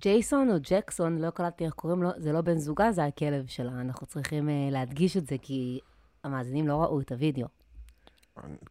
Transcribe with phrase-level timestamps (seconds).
[0.00, 3.72] ג'ייסון או ג'קסון, לא קלטתי איך קוראים לו, זה לא בן זוגה, זה הכלב שלה.
[3.80, 5.80] אנחנו צריכים uh, להדגיש את זה, כי
[6.24, 7.46] המאזינים לא ראו את הוידאו.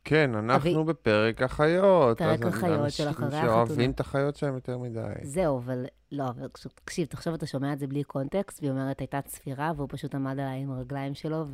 [0.04, 2.18] כן, אנחנו אבי- בפרק החיות.
[2.18, 3.86] פרק החיות של אחרי שאוהבים החתונה.
[3.90, 5.02] את החיות שלהם יותר מדי.
[5.24, 9.22] זהו, אבל לא, אבל תקשיב, תחשוב, אתה שומע את זה בלי קונטקסט, והיא אומרת, הייתה
[9.22, 11.46] צפירה, והוא פשוט עמד עליי עם הרגליים שלו,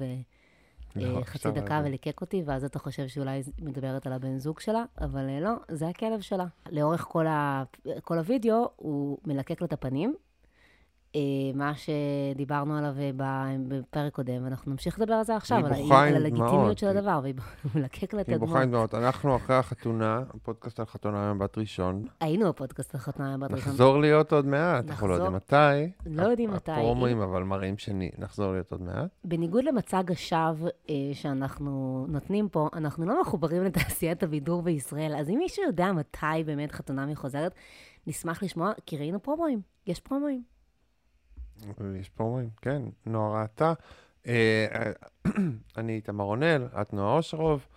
[0.96, 1.82] לא, וחצי אפשר דקה.
[1.86, 5.52] וליקק אותי, ואז אתה חושב שאולי היא מדברת על הבן זוג שלה, אבל אה, לא,
[5.68, 6.46] זה הכלב שלה.
[6.72, 7.64] לאורך כל, ה...
[8.04, 10.16] כל הוידאו, הוא מלקק לה את הפנים, אה,
[11.56, 16.78] מה שדיברנו עליו אה, בפרק קודם, ואנחנו נמשיך לדבר על זה עכשיו, על, על הלגיטימיות.
[16.78, 17.36] של הדבר, והיא
[17.76, 18.72] מלקק לה את היא בוכה עם.
[18.72, 18.94] דמעות.
[18.94, 22.06] אנחנו אחרי החתונה, הפודקאסט על חתונה במבט ראשון.
[22.20, 23.70] היינו בפודקאסט החתונה בת ראשון.
[23.70, 25.14] נחזור להיות עוד מעט, אנחנו לא.
[25.14, 25.92] יודעים מתי.
[26.06, 26.72] לא יודעים מתי.
[26.72, 29.10] הפרומואים, אבל מראים שנחזור להיות עוד מעט.
[29.24, 35.38] בניגוד למצג השווא אה, שאנחנו נותנים פה, אנחנו לא מחוברים לתעשיית הבידור בישראל, אז אם
[35.38, 37.56] מישהו יודע מתי באמת חתונה מחוזרת,
[38.08, 40.55] נשמח לשמוע, כי ראינו פרומואים, יש פרומואים.
[42.00, 42.82] יש פרומואים, כן.
[43.06, 43.74] נועה ראתה.
[44.28, 44.92] אה, אה,
[45.78, 47.68] אני איתמר רונל, את נועה אושרוב.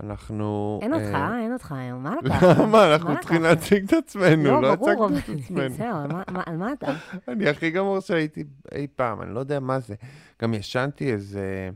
[0.00, 0.78] אנחנו...
[0.82, 2.42] אין אותך, אה, אין אותך היום, מה לקחת?
[2.62, 2.94] למה?
[2.94, 3.42] אנחנו צריכים?
[3.42, 5.74] להציג את עצמנו, לא לא, הצגנו את עצמנו.
[5.74, 6.86] זהו, על מה- מה- על מה אתה?
[7.28, 9.94] אני הכי גמור שהייתי אי פעם, אני לא יודע מה זה.
[10.42, 11.70] גם ישנתי איזה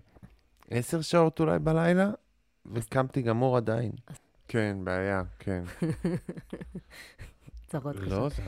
[0.70, 2.10] עשר שעות אולי בלילה,
[2.72, 3.92] וקמתי גמור עדיין.
[4.48, 5.62] כן, בעיה, כן.
[7.68, 8.08] צרות קשות.
[8.08, 8.42] לא, זה...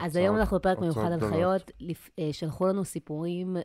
[0.00, 1.20] אז היום אנחנו בפרק מיוחד על.
[1.20, 1.70] חיות.
[2.18, 3.56] אה, שלחו לנו סיפורים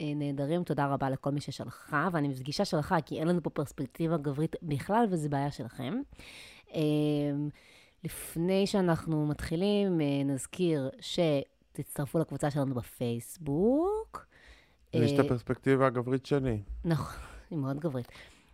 [0.00, 4.16] אה, נהדרים, תודה רבה לכל מי ששלחה, ואני מדגישה שלחה, כי אין לנו פה פרספקטיבה
[4.16, 5.94] גברית בכלל, וזו בעיה שלכם.
[6.74, 6.80] אה,
[8.04, 14.26] לפני שאנחנו מתחילים, נזכיר שתצטרפו לקבוצה שלנו בפייסבוק.
[14.92, 16.62] יש את הפרספקטיבה הגברית שלי.
[16.84, 17.20] נכון,
[17.50, 18.08] היא מאוד גברית.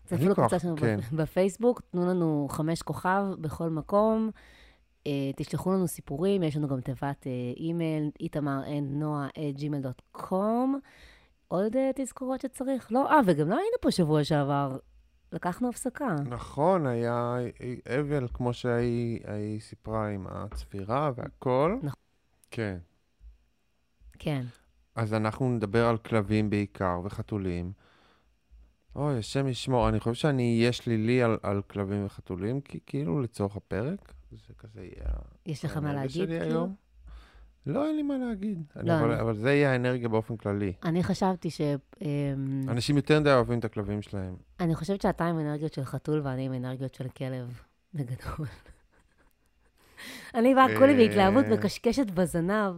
[0.04, 0.98] תצטרפו לקבוצה שלנו כן.
[1.00, 4.30] בפ- בפייסבוק, תנו לנו חמש כוכב בכל מקום.
[5.08, 10.68] אה, תשלחו לנו סיפורים, יש לנו גם תיבת אה, אימייל, איתמר and נועה at gmail.com.
[11.48, 12.92] עוד אה, תזכורות שצריך?
[12.92, 14.78] לא, אה, וגם לא היינו פה שבוע שעבר.
[15.32, 16.16] לקחנו הפסקה.
[16.26, 17.36] נכון, היה
[18.00, 21.78] אבל, כמו שהיא סיפרה עם הצפירה והכל.
[21.82, 21.98] נכון.
[22.50, 22.78] כן.
[24.18, 24.42] כן.
[24.94, 27.72] אז אנחנו נדבר על כלבים בעיקר, וחתולים.
[28.96, 33.56] אוי, השם ישמור, אני חושב שאני אהיה שלילי על, על כלבים וחתולים, כי כאילו לצורך
[33.56, 35.12] הפרק, זה כזה יהיה...
[35.46, 36.28] יש לך מה להגיד?
[36.28, 36.44] כאילו?
[36.44, 36.74] היום.
[37.66, 38.62] לא, אין לי מה להגיד.
[38.76, 40.72] אני, לא, אבל, אני- אבל זה יהיה האנרגיה באופן כללי.
[40.84, 41.60] אני חשבתי ש...
[42.02, 44.36] אמ, אנשים יותר מדי אוהבים את הכלבים שלהם.
[44.60, 47.60] אני חושבת שאתה עם אנרגיות של חתול ואני עם אנרגיות של כלב,
[47.94, 48.46] בגדול.
[50.34, 51.50] אני באה כולי בהתלהבות אה.
[51.50, 52.74] מקשקשת בזנב,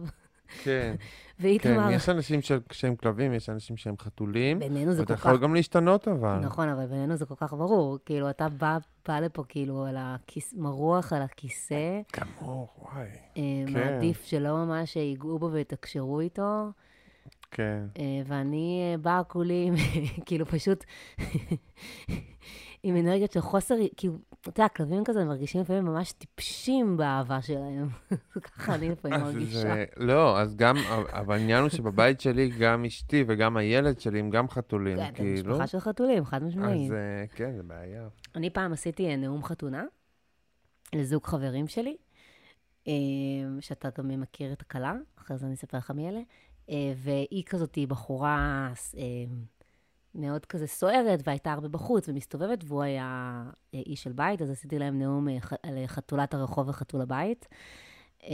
[0.63, 0.95] כן,
[1.37, 4.59] כן, ואיתמר, יש אנשים של- שהם כלבים, יש אנשים שהם חתולים.
[4.59, 5.41] בינינו זה כל יכול כך...
[5.41, 6.39] גם להשתנות אבל.
[6.39, 7.97] נכון, אבל בינינו זה כל כך ברור.
[8.05, 10.53] כאילו, אתה בא, בא לפה כאילו על הכיס...
[10.57, 13.03] מרוח על הכיסא, גמור, וואי.
[13.37, 13.73] אה, כן.
[13.73, 16.69] מעדיף שלא ממש ייגעו בו ויתקשרו איתו,
[17.51, 17.83] כן.
[17.99, 19.71] אה, ואני אה, באה כולי,
[20.25, 20.83] כאילו, פשוט
[22.87, 27.87] עם אנרגיות של חוסר, כאילו, אתה יודע, כלבים כזה מרגישים לפעמים ממש טיפשים באהבה שלהם.
[28.43, 29.83] ככה אני לפעמים אז מרגישה.
[29.97, 30.75] לא, אז גם,
[31.07, 35.51] אבל העניין הוא שבבית שלי גם אשתי וגם הילד שלי הם גם חתולים, כן, כאילו.
[35.51, 36.91] משפחה של חתולים, חד משמעית.
[36.91, 38.07] אז אה, כן, זה בעיה.
[38.35, 39.83] אני פעם עשיתי אה, נאום חתונה
[40.95, 41.97] לזוג חברים שלי,
[42.87, 42.93] אה,
[43.59, 46.21] שאתה גם מכיר את הכלה, אחרי זה אני אספר לך מי אלה,
[46.69, 49.03] אה, והיא כזאת, בחורה אה,
[50.15, 53.43] מאוד כזה סוערת, והייתה הרבה בחוץ ומסתובבת, והוא היה
[53.73, 57.47] איש של בית, אז עשיתי להם נאום אה, על חתולת הרחוב וחתול הבית.
[58.23, 58.29] אה,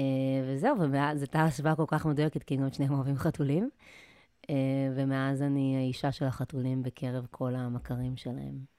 [0.48, 3.70] וזהו, ומאז, זו הייתה השוואה כל כך מדויקת, כי גם שניהם אוהבים חתולים.
[4.50, 4.56] אה,
[4.96, 8.72] ומאז אני האישה של החתולים בקרב כל המכרים שלהם.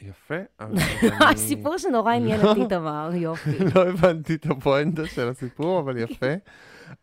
[0.00, 0.34] יפה.
[1.30, 3.58] הסיפור שנורא עניין את איתמר, יופי.
[3.74, 6.34] לא הבנתי את הפואנטה של הסיפור, אבל יפה.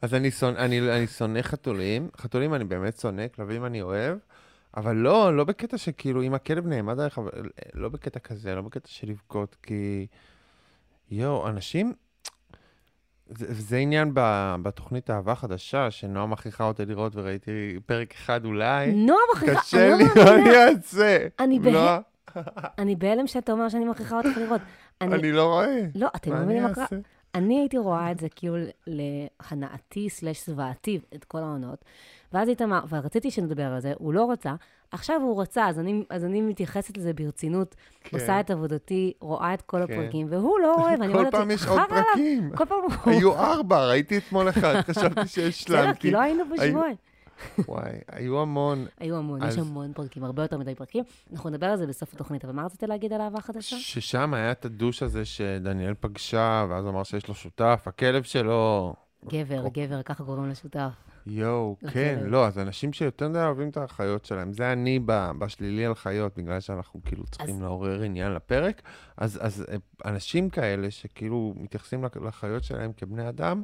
[0.02, 0.32] אז אני
[1.08, 2.10] שונא חתולים.
[2.18, 4.18] חתולים אני באמת שונא, כלבים אני אוהב,
[4.78, 7.22] אבל לא, לא בקטע שכאילו, אם הכלב נעמד עליך,
[7.74, 10.08] לא בקטע כזה, לא בקטע של לבכות, כי...
[11.12, 11.94] יואו, אנשים...
[13.38, 18.92] זה, זה עניין ב, בתוכנית אהבה חדשה, שנועה מכריחה אותי לראות, וראיתי פרק אחד אולי.
[18.92, 20.76] נועה מכריחה, קשה לי, לא מה אני.
[20.76, 21.28] אעשה?
[21.40, 22.02] אני לא, בהלם.
[22.78, 24.62] אני בהלם שאתה אומר שאני מכריחה אותך לראות.
[25.02, 25.78] אני, אני לא רואה.
[25.96, 26.86] לא, אתם לא מבינים מה קרה.
[27.36, 28.56] אני הייתי רואה את זה כאילו
[28.88, 31.86] להנאתי סלש זוועתי, את כל העונות.
[32.34, 34.54] ואז איתמר, ורציתי שנדבר על זה, הוא לא רצה,
[34.92, 38.18] עכשיו הוא רצה, אז אני, אז אני מתייחסת לזה ברצינות, כן.
[38.18, 39.94] עושה את עבודתי, רואה את כל כן.
[39.94, 42.52] הפרקים, והוא לא אוהב, אני כל אומרת פעם לעצמי, יש עוד חרא עליו, פרקים.
[42.56, 43.14] כל פעם הוא...
[43.14, 46.12] היו ארבע, ראיתי אתמול אחד, חשבתי בסדר, כי שהשלמתי.
[46.12, 46.96] לא היינו בשבועיים.
[47.68, 48.86] וואי, היו המון.
[49.00, 51.04] היו המון, יש המון פרקים, הרבה יותר מדי פרקים.
[51.34, 53.76] אנחנו נדבר על זה בסוף התוכנית, אבל מה רצית להגיד על אהבה חדשה?
[53.80, 58.94] ששם היה את הדוש הזה שדניאל פגשה, ואז אמר שיש לו שותף, הכלב שלו,
[59.26, 59.68] גבר.
[59.68, 61.11] גבר, ככה קוראים לשותף.
[61.28, 61.76] יואו.
[61.94, 65.00] כן, לא, אז אנשים שיותר מדי אוהבים את החיות שלהם, זה אני
[65.40, 68.82] בשלילי על חיות, בגלל שאנחנו כאילו צריכים אז- לעורר עניין לפרק,
[69.18, 69.76] אז, אז אה,
[70.12, 73.64] אנשים כאלה שכאילו מתייחסים לח- לחיות שלהם כבני אדם,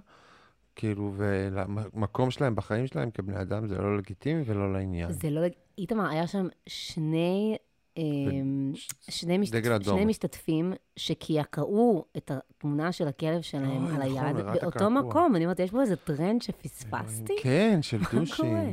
[0.75, 5.11] כאילו, ולמקום שלהם בחיים שלהם כבני אדם, זה לא לגיטימי ולא לעניין.
[5.11, 5.41] זה לא...
[5.77, 7.55] איתמר, היה שם שני...
[7.97, 8.71] אמ,
[9.09, 9.53] שני, משת...
[9.83, 14.89] שני משתתפים שקעקעו את התמונה של הכלב שלהם על נכון, היד, באותו קעקוע.
[14.89, 15.35] מקום.
[15.35, 17.33] אני אומרת, יש פה איזה טרנד שפספסתי?
[17.41, 18.63] כן, של מה קורה?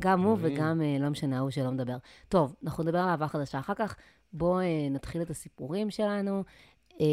[0.00, 0.36] גם הוא.
[0.40, 1.96] וגם, אה, לא משנה, ההוא שלא מדבר.
[2.28, 3.96] טוב, אנחנו נדבר על אהבה חדשה אחר כך.
[4.32, 6.44] בואו אה, נתחיל את הסיפורים שלנו.
[7.00, 7.06] אה,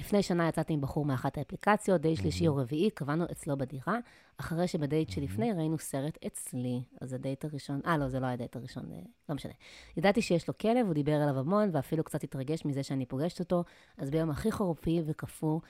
[0.00, 3.98] לפני שנה יצאתי עם בחור מאחת האפליקציות, די שלישי או רביעי, קבענו אצלו בדירה,
[4.36, 6.82] אחרי שבדייט שלפני ראינו סרט אצלי.
[7.00, 8.98] אז הדייט הראשון, אה, לא, זה לא היה הדייט הראשון, אה,
[9.28, 9.52] לא משנה.
[9.96, 13.64] ידעתי שיש לו כלב, הוא דיבר אליו המון, ואפילו קצת התרגש מזה שאני פוגשת אותו,
[13.98, 15.60] אז ביום הכי חורפי וקפוא,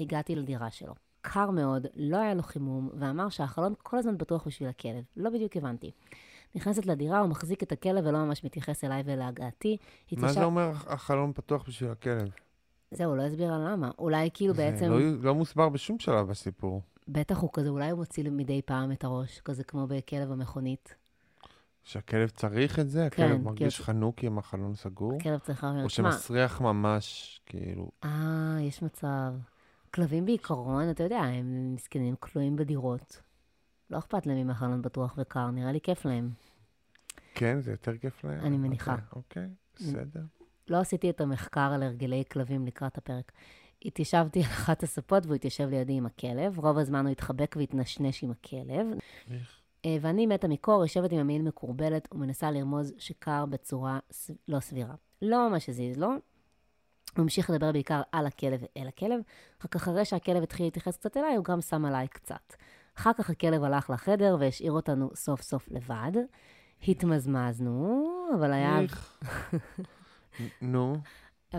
[0.00, 0.94] הגעתי לדירה שלו.
[1.20, 5.04] קר מאוד, לא היה לו חימום, ואמר שהחלון כל הזמן פתוח בשביל הכלב.
[5.16, 5.90] לא בדיוק הבנתי.
[6.54, 9.76] נכנסת לדירה, הוא מחזיק את הכלב ולא ממש מתייחס אליי ולהגעתי.
[10.12, 12.28] מה התיישב- זה אומר החלון פתוח בשביל הכלב?
[12.94, 13.90] זהו, לא הסביר על למה.
[13.98, 16.82] אולי כאילו זה בעצם, לא, לא מוסבר בשום שלב בסיפור.
[17.08, 20.94] בטח הוא כזה, אולי הוא מוציא מדי פעם את הראש, כזה כמו בכלב המכונית.
[21.82, 23.08] שהכלב צריך את זה?
[23.10, 25.16] כן, הכלב כי מרגיש הוא- חנוק עם החלון סגור?
[25.20, 27.90] הכלב צריך להבין, או שמסריח ממש, כאילו...
[28.04, 29.34] אה, יש מצב.
[29.94, 33.20] כלבים בעיקרון, אתה יודע, הם מסכנים, כלואים בדירות.
[33.90, 36.30] לא אכפת להם אם החלון פתוח וקר, נראה לי כיף להם.
[37.34, 38.40] כן, זה יותר כיף להם?
[38.40, 38.92] אני מניחה.
[38.92, 40.22] אוקיי, אוקיי, בסדר.
[40.68, 43.32] לא עשיתי את המחקר על הרגלי כלבים לקראת הפרק.
[43.84, 46.58] התיישבתי על אחת הספות והוא התיישב לידי עם הכלב.
[46.58, 48.86] רוב הזמן הוא התחבק והתנשנש עם הכלב.
[49.30, 49.60] איך?
[49.84, 54.30] אה, ואני מתה מקור, יושבת עם המעיל מקורבלת ומנסה לרמוז שקר בצורה ס...
[54.48, 54.94] לא סבירה.
[55.22, 56.06] לא ממש הזיז לו.
[56.06, 59.20] הוא המשיך לדבר בעיקר על הכלב ואל הכלב,
[59.64, 62.54] רק אחרי שהכלב התחיל להתייחס קצת אליי, הוא גם שם עליי קצת.
[62.98, 66.12] אחר כך הכלב הלך לחדר והשאיר אותנו סוף סוף לבד.
[66.88, 68.80] התמזמזנו, אבל היה...
[68.80, 69.22] איך?
[70.62, 70.96] נו,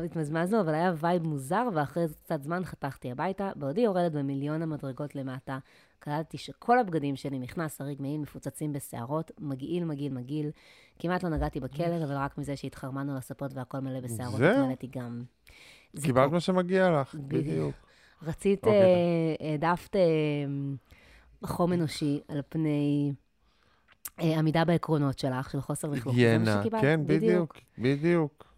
[0.04, 3.52] התמזמזנו, אבל היה vibe מוזר, ואחרי קצת זמן חתכתי הביתה.
[3.56, 5.58] בעודי יורדת במיליון המדרגות למטה,
[6.00, 10.50] קלטתי שכל הבגדים שלי, מכנס, סריג, מעיל, מפוצצים בשערות, מגעיל, מגעיל, מגעיל.
[11.00, 14.42] כמעט לא נגעתי בכלב, אבל רק מזה שהתחרמנו על הספות והכל מלא בשערות?
[14.42, 15.24] התמלאתי גם.
[16.02, 17.76] קיבלת מה שמגיע לך, בדיוק.
[18.24, 18.82] רצית, אוקיי.
[19.42, 20.02] אה, העדפת אה,
[21.48, 23.14] חום אנושי על פני
[24.20, 26.16] אה, עמידה בעקרונות שלך, של חוסר לכלוך.
[26.16, 28.55] היגיינה, כן, בדיוק, בדיוק.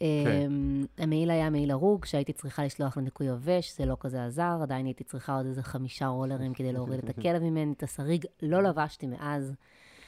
[0.00, 4.86] אמ, המעיל היה מעיל הרוג, שהייתי צריכה לשלוח לניקוי יבש, זה לא כזה עזר, עדיין
[4.86, 7.72] הייתי צריכה עוד איזה חמישה רולרים כדי להוריד את הכלב ממני.
[7.72, 9.54] את השריג לא לבשתי מאז.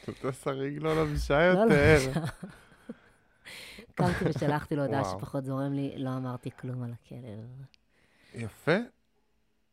[0.05, 1.97] את השריג לא לבשה לא יותר.
[2.07, 2.21] לבשה.
[3.95, 5.05] קמתי ושלחתי לו הודעה.
[5.05, 7.47] שפחות זורם לי, לא אמרתי כלום על הכלב.
[8.35, 8.77] יפה.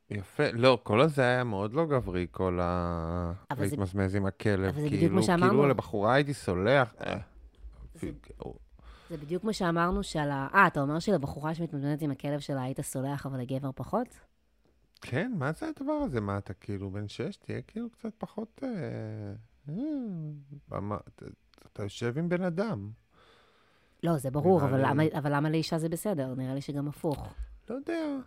[0.09, 0.43] יפה.
[0.53, 3.33] לא, כל הזה היה מאוד לא גברי, כל ה...
[3.57, 4.59] להתמזמז עם הכלב.
[4.63, 5.49] אבל זה בדיוק כאילו- מה שאמרנו.
[5.49, 6.93] כאילו לבחורה הייתי סולח.
[9.11, 9.17] אה.
[9.17, 10.47] זה- בדיוק מה שאמרנו שעל ה...
[10.53, 14.07] אה, אתה אומר שלבחורה שמתמודדת עם הכלב שלה היית סולח, אבל לגבר פחות?
[15.01, 16.21] כן, מה זה הדבר הזה?
[16.21, 17.35] מה, אתה כאילו בן שש?
[17.37, 18.59] תהיה כאילו קצת פחות...
[18.63, 18.69] אה,
[19.69, 19.73] אה,
[20.67, 21.25] במה- אתה-
[21.73, 22.91] אתה יושב עם בן אדם.
[24.03, 26.33] לא, זה ברור, אבל לי- למה- אבל למה לאישה זה בסדר?
[26.35, 27.27] נראה לי שגם הפוך.
[27.69, 28.17] לא יודע.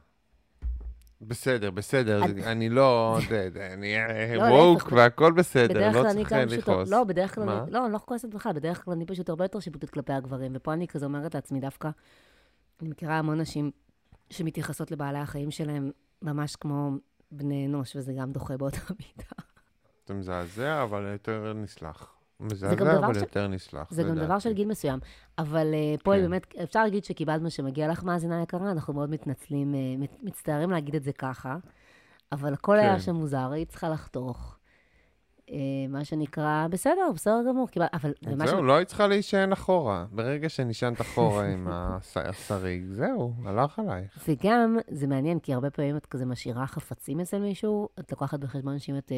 [1.26, 3.18] בסדר, בסדר, אני לא,
[3.72, 3.94] אני
[4.36, 6.58] לא, ווק להפך, והכל בסדר, לא פשוט...
[6.58, 6.90] לכעוס.
[6.90, 7.48] לא, בדרך כלל?
[7.48, 7.70] אני...
[7.70, 10.72] לא, אני לא כועסת בכלל, בדרך כלל אני פשוט הרבה יותר שיפוטית כלפי הגברים, ופה
[10.72, 11.90] אני כזה אומרת לעצמי דווקא,
[12.82, 13.70] אני מכירה המון נשים
[14.30, 15.90] שמתייחסות לבעלי החיים שלהם
[16.22, 16.90] ממש כמו
[17.30, 19.30] בני אנוש, וזה גם דוחה באותה מידה.
[20.06, 22.11] זה מזעזע, אבל יותר נסלח.
[22.42, 23.90] מזעזע, אבל ש- יותר נסלח.
[23.90, 24.98] זה גם דבר של גיל מסוים.
[25.38, 26.20] אבל uh, פה כן.
[26.20, 30.70] באמת, אפשר להגיד שקיבלת מה שמגיע לך, מאזינה יקרה, אנחנו מאוד מתנצלים, uh, מת, מצטערים
[30.70, 31.56] להגיד את זה ככה,
[32.32, 33.00] אבל הכל היה כן.
[33.00, 34.58] שם מוזר, היית צריכה לחתוך.
[35.46, 35.52] Uh,
[35.88, 38.12] מה שנקרא, בסדר, בסדר גמור, קיבל, אבל...
[38.46, 40.06] זהו, לא היית צריכה להישען אחורה.
[40.12, 44.28] ברגע שנשענת אחורה עם השריג, זהו, הלך עלייך.
[44.28, 48.78] וגם, זה מעניין, כי הרבה פעמים את כזה משאירה חפצים אצל מישהו, את לוקחת בחשבון
[48.78, 49.16] שאם את, אה,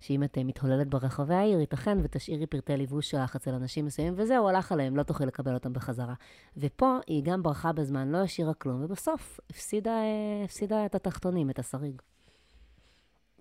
[0.00, 4.48] שאם את אה, מתהוללת ברחבי העיר, ייתכן ותשאירי פרטי ליבוש שלך אצל אנשים מסוימים, וזהו,
[4.48, 6.14] הלך עליהם, לא תוכלי לקבל אותם בחזרה.
[6.56, 11.58] ופה היא גם ברחה בזמן, לא השאירה כלום, ובסוף הפסידה, אה, הפסידה את התחתונים, את
[11.58, 12.02] השריג.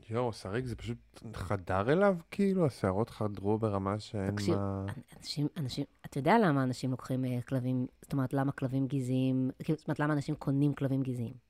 [0.09, 0.97] יואו, שריג זה פשוט
[1.33, 4.85] חדר אליו, כאילו, השערות חדרו ברמה שאין תקשיב, מה...
[5.17, 9.77] אנשים, אנשים, אתה יודע למה אנשים לוקחים אה, כלבים, זאת אומרת, למה כלבים גזעיים, כאילו,
[9.77, 11.46] זאת אומרת, למה אנשים קונים כלבים גזעיים?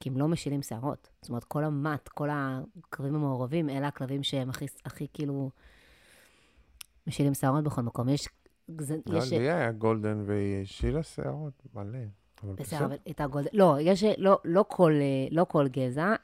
[0.00, 1.10] כי הם לא משילים שערות.
[1.22, 5.50] זאת אומרת, כל המט, כל הכלבים המעורבים, אלה הכלבים שהם הכי, הכי כאילו,
[7.06, 8.08] משילים שערות בכל מקום.
[8.08, 8.28] יש,
[8.78, 11.98] זה, לא, יש, לי היה גולדן והיא השילה שערות מלא.
[12.42, 12.84] אבל בסדר, בסדר.
[12.84, 13.46] אבל הייתה גולד...
[13.52, 14.92] לא, יש, לא, לא, כל,
[15.30, 16.14] לא כל גזע,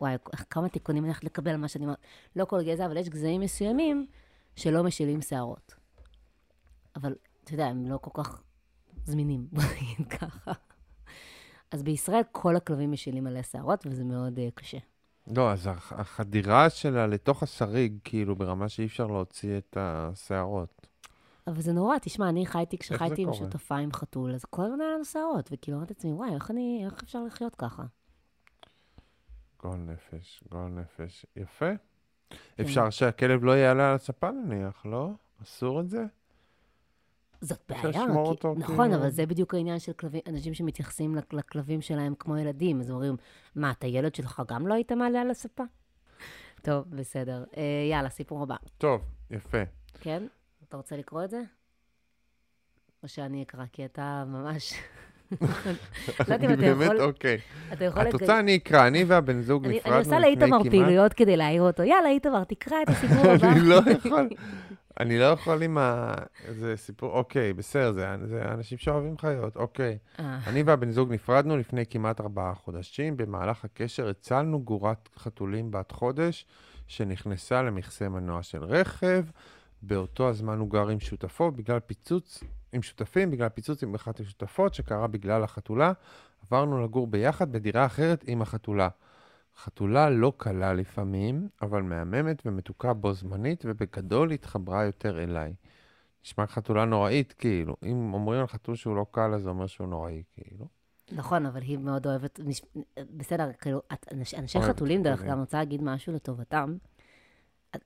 [0.00, 0.16] וואי,
[0.50, 1.98] כמה תיקונים אני הולכת לקבל על מה שאני אומרת.
[2.36, 4.06] לא כל גזע, אבל יש גזעים מסוימים
[4.56, 5.74] שלא משילים שערות.
[6.96, 7.14] אבל,
[7.44, 8.42] אתה יודע, הם לא כל כך
[9.04, 10.52] זמינים, בוא נגיד ככה.
[11.70, 14.78] אז בישראל כל הכלבים משילים מלא שערות, וזה מאוד uh, קשה.
[15.36, 20.86] לא, אז הח- החדירה שלה לתוך השריג, כאילו, ברמה שאי אפשר להוציא את השערות.
[21.46, 23.32] אבל זה נורא, תשמע, אני חייתי, כשחייתי עם?
[23.32, 26.82] שותפה עם חתול, אז כל הזמן היה לנו שערות, וכאילו אמרתי לעצמי, וואי, איך אני,
[26.84, 27.82] איך אפשר לחיות ככה?
[29.62, 31.26] גועל נפש, גועל נפש.
[31.36, 31.70] יפה.
[32.30, 32.36] כן.
[32.60, 35.10] אפשר שהכלב לא יעלה על הספה נניח, לא?
[35.42, 36.04] אסור את זה?
[37.40, 38.04] זאת אפשר בעיה.
[38.06, 41.80] לשמור כי- אותו נכון, כאילו- אבל זה בדיוק העניין של כלבים, אנשים שמתייחסים לכ- לכלבים
[41.80, 43.16] שלהם כמו ילדים, אז אומרים,
[43.56, 45.62] מה, את הילד שלך גם לא היית מעלה על הספה?
[46.62, 47.44] טוב, בסדר.
[47.56, 48.56] אה, יאללה, סיפור הבא.
[48.78, 49.00] טוב,
[49.30, 49.58] יפה.
[50.00, 50.22] כן?
[50.68, 51.40] אתה רוצה לקרוא את זה?
[53.02, 54.74] או שאני אקרא, כי אתה ממש...
[55.40, 55.46] לא
[56.20, 57.00] יודעת אם אני באמת.
[57.00, 57.38] אוקיי.
[57.72, 58.08] אתה יכול...
[58.08, 60.40] את רוצה, אני אקרא, אני והבן זוג אני נפרדנו אני לפני עושה כמעט...
[60.60, 61.82] לאיתמר פעילויות כדי להעיר אותו.
[61.82, 63.48] יאללה, איתמר, תקרא את הסיפור הבא.
[63.52, 64.28] אני לא יכול,
[65.00, 66.14] אני לא יכול עם ה...
[66.48, 69.98] זה סיפור, אוקיי, בסדר, זה, זה אנשים שאוהבים חיות, אוקיי.
[70.20, 73.16] אה, אני והבן זוג נפרדנו לפני כמעט ארבעה חודשים.
[73.16, 76.46] במהלך הקשר הצלנו גורת חתולים בת חודש
[76.86, 79.24] שנכנסה למכסה מנוע של רכב.
[79.82, 84.74] באותו הזמן הוא גר עם שותפו בגלל פיצוץ, עם שותפים, בגלל פיצוץ עם אחת השותפות
[84.74, 85.92] שקרה בגלל החתולה.
[86.42, 88.88] עברנו לגור ביחד בדירה אחרת עם החתולה.
[89.56, 95.54] חתולה לא קלה לפעמים, אבל מהממת ומתוקה בו זמנית, ובגדול התחברה יותר אליי.
[96.24, 97.76] נשמע חתולה נוראית, כאילו.
[97.84, 100.66] אם אומרים על חתול שהוא לא קל, אז זה אומר שהוא נוראי, כאילו.
[101.12, 102.40] נכון, אבל היא מאוד אוהבת...
[103.16, 103.80] בסדר, כאילו,
[104.38, 105.20] אנשי חתולים, דרך.
[105.20, 106.76] אגב, אני רוצה להגיד משהו לטובתם.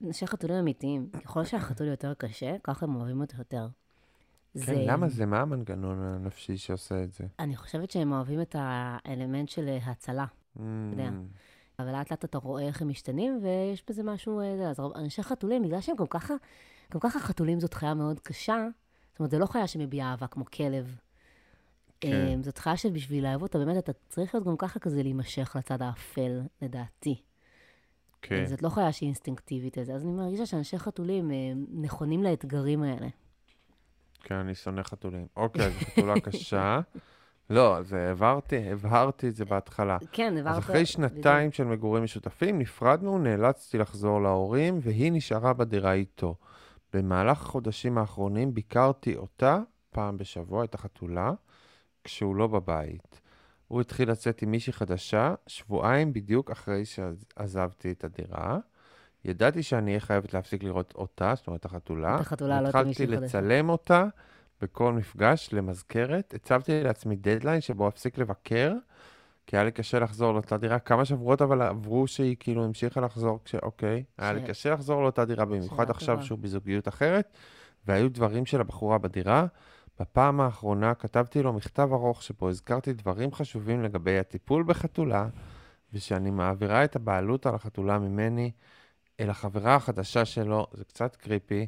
[0.03, 3.67] אנשי חתולים אמיתיים, ככל שהחתול יותר קשה, ככה הם אוהבים אותו יותר.
[4.65, 5.25] כן, למה זה?
[5.25, 7.23] מה המנגנון הנפשי שעושה את זה?
[7.39, 10.25] אני חושבת שהם אוהבים את האלמנט של אה, הצלה.
[10.91, 11.09] יודע.
[11.79, 14.39] אבל לאט לאט אתה רואה איך הם משתנים, ויש בזה משהו...
[14.39, 16.33] אה, זה, אז אנשי חתולים, בגלל שהם גם ככה,
[16.93, 18.67] גם ככה חתולים זאת חיה מאוד קשה,
[19.11, 20.95] זאת אומרת, זו לא חיה שמביעה אהבה כמו כלב.
[22.01, 22.11] כן.
[22.11, 25.81] אה, זאת חיה שבשביל לאהוב אותה, באמת, אתה צריך להיות גם ככה כזה להימשך לצד
[25.81, 27.21] האפל, לדעתי.
[28.21, 28.45] כן.
[28.45, 31.35] זאת לא חיה שהיא אינסטינקטיבית אז אני מרגישה שאנשי חתולים אה,
[31.71, 33.07] נכונים לאתגרים האלה.
[34.23, 35.27] כן, אני שונא חתולים.
[35.35, 36.79] אוקיי, אז חתולה קשה.
[37.49, 39.97] לא, אז הבהרתי, הבהרתי את זה בהתחלה.
[40.11, 40.53] כן, העברת...
[40.53, 46.35] אז אחרי שנתיים של מגורים משותפים, נפרדנו, נאלצתי לחזור להורים, והיא נשארה בדירה איתו.
[46.93, 51.31] במהלך החודשים האחרונים ביקרתי אותה פעם בשבוע, את החתולה,
[52.03, 53.21] כשהוא לא בבית.
[53.67, 58.57] הוא התחיל לצאת עם מישהי חדשה, שבועיים בדיוק אחרי שעזבתי את הדירה.
[59.25, 62.15] ידעתי שאני אהיה חייבת להפסיק לראות אותה, זאת אומרת, החתולה.
[62.15, 63.41] את החתולה, לא את המישהי התחלתי החדשה.
[63.41, 64.05] לצלם אותה
[64.61, 66.33] בכל מפגש למזכרת.
[66.33, 68.73] הצבתי לעצמי דדליין שבו אפסיק לבקר,
[69.47, 70.79] כי היה לי קשה לחזור לאותה דירה.
[70.79, 73.55] כמה שבועות אבל עברו שהיא כאילו המשיכה לחזור כש...
[73.55, 74.03] אוקיי.
[74.17, 76.25] היה לי ש- קשה לחזור לאותה דירה, במיוחד עכשיו טובה.
[76.27, 77.37] שהוא בזוגיות אחרת,
[77.87, 79.45] והיו דברים של הבחורה בדירה.
[79.99, 85.27] בפעם האחרונה כתבתי לו מכתב ארוך שבו הזכרתי דברים חשובים לגבי הטיפול בחתולה,
[85.93, 88.51] ושאני מעבירה את הבעלות על החתולה ממני
[89.19, 91.67] אל החברה החדשה שלו, זה קצת קריפי,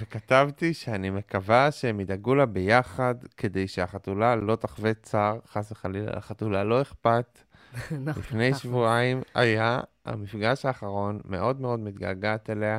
[0.00, 6.64] וכתבתי שאני מקווה שהם ידאגו לה ביחד כדי שהחתולה לא תחווה צער, חס וחלילה, לחתולה
[6.64, 7.38] לא אכפת.
[8.04, 8.54] נכון, לפני.
[8.54, 12.78] שבועיים היה המפגש האחרון, מאוד מאוד מתגעגעת אליה,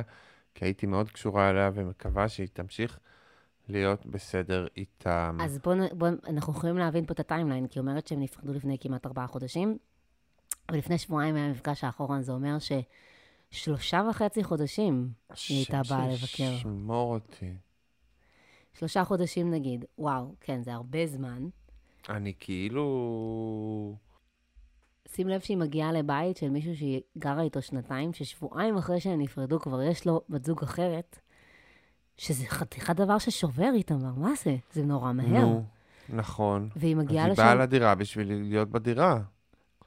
[0.54, 2.98] כי הייתי מאוד קשורה אליה ומקווה שהיא תמשיך
[3.68, 5.38] להיות בסדר איתם.
[5.40, 8.76] אז בואו, בוא, אנחנו יכולים להבין פה את הטיימליין, כי היא אומרת שהם נפרדו לפני
[8.80, 9.78] כמעט ארבעה חודשים,
[10.72, 12.58] ולפני שבועיים היה המפגש האחרון, זה אומר
[13.50, 15.08] ששלושה וחצי חודשים
[15.48, 16.18] היא הייתה באה לבקר.
[16.26, 17.52] שישמור אותי.
[18.78, 21.48] שלושה חודשים נגיד, וואו, כן, זה הרבה זמן.
[22.08, 23.96] אני כאילו...
[25.08, 29.60] שים לב שהיא מגיעה לבית של מישהו שהיא גרה איתו שנתיים, ששבועיים אחרי שהם נפרדו
[29.60, 31.18] כבר יש לו בת זוג אחרת,
[32.18, 34.56] שזה חתיכת דבר ששובר איתמר, מה זה?
[34.72, 35.40] זה נורא מהר.
[35.40, 35.64] נו,
[36.08, 36.68] נכון.
[36.76, 39.20] והיא אז מגיעה היא באה לשם, לדירה בשביל להיות בדירה.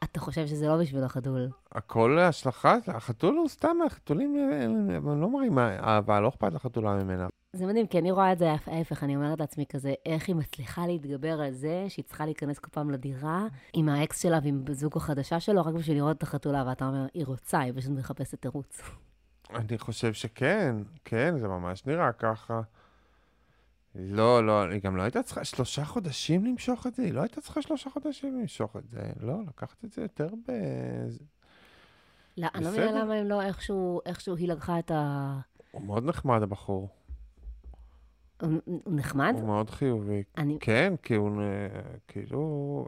[0.04, 1.50] אתה חושב שזה לא בשביל החתול.
[1.72, 7.28] הכל השלכה, החתול הוא סתם, החתולים הם הם לא מראים אהבה, לא אכפת לחתולה ממנה.
[7.54, 10.88] זה מדהים, כי אני רואה את זה ההפך, אני אומרת לעצמי כזה, איך היא מצליחה
[10.88, 15.40] להתגבר על זה שהיא צריכה להיכנס כל פעם לדירה עם האקס שלה ועם זוג החדשה
[15.40, 18.82] שלו, רק בשביל לראות את החתולה, ואתה אומר, היא רוצה, היא פשוט מחפשת תירוץ.
[19.56, 20.76] אני חושב שכן,
[21.06, 22.62] כן, זה ממש נראה ככה.
[23.96, 27.42] לא, לא, היא גם לא הייתה צריכה שלושה חודשים למשוך את זה, היא לא הייתה
[27.42, 29.12] צריכה שלושה חודשים למשוך את זה.
[29.20, 30.52] לא, לקחת את זה יותר ב...
[32.38, 32.92] לא, אני לא מבינה.
[32.92, 35.40] למה הם לא, איכשהו, איכשהו היא לקחה את ה...
[35.72, 36.90] הוא מאוד נחמד, הבחור.
[38.42, 39.34] הוא נחמד?
[39.38, 40.24] הוא מאוד חיובי.
[40.38, 40.58] אני...
[40.60, 41.42] כן, כי הוא,
[42.08, 42.86] כאילו,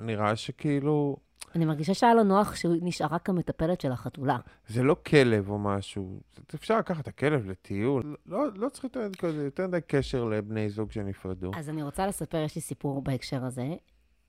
[0.00, 1.16] נראה שכאילו,
[1.54, 4.38] אני מרגישה שהיה לו נוח שהוא נשאר רק המטפלת של החתולה.
[4.68, 6.20] זה לא כלב או משהו.
[6.54, 8.16] אפשר לקחת את הכלב לטיול.
[8.26, 11.50] לא, לא צריך יותר, כזה, יותר מדי קשר לבני זוג שנפרדו.
[11.56, 13.68] אז אני רוצה לספר, יש לי סיפור בהקשר הזה,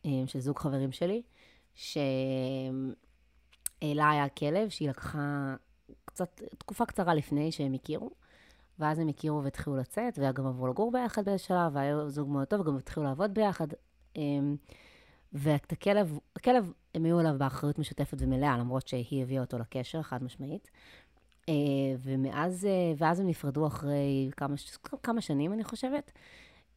[0.06, 1.22] אה, של זוג חברים שלי,
[1.76, 2.10] שאלה
[3.92, 5.56] היה כלב שהיא לקחה
[6.06, 8.12] קצת, תקופה קצרה לפני שהם הכירו,
[8.80, 12.62] ואז הם הכירו והתחילו לצאת, וגם עברו לגור ביחד באיזה שלב, והיה זוג מאוד טוב,
[12.62, 13.68] וגם התחילו לעבוד ביחד.
[14.18, 14.22] אה,
[15.34, 20.24] ואת הכלב, הכלב, הם היו עליו באחריות משותפת ומלאה, למרות שהיא הביאה אותו לקשר, חד
[20.24, 20.70] משמעית.
[21.50, 21.54] אה,
[22.04, 24.56] ומאז, אה, ואז הם נפרדו אחרי כמה,
[25.04, 26.12] כמה שנים, אני חושבת.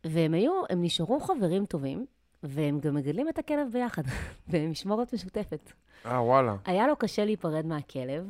[0.05, 2.07] והם היו, הם נשארו חברים טובים,
[2.43, 4.03] והם גם מגדלים את הכלב ביחד,
[4.51, 5.73] במשמורת משותפת.
[6.07, 6.57] אה, וואלה.
[6.65, 8.27] היה לו קשה להיפרד מהכלב.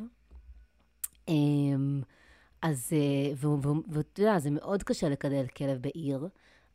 [1.27, 2.01] אמ,
[2.61, 3.49] אז, אה,
[3.87, 6.27] ואתה יודע, זה מאוד קשה לגדל כלב בעיר.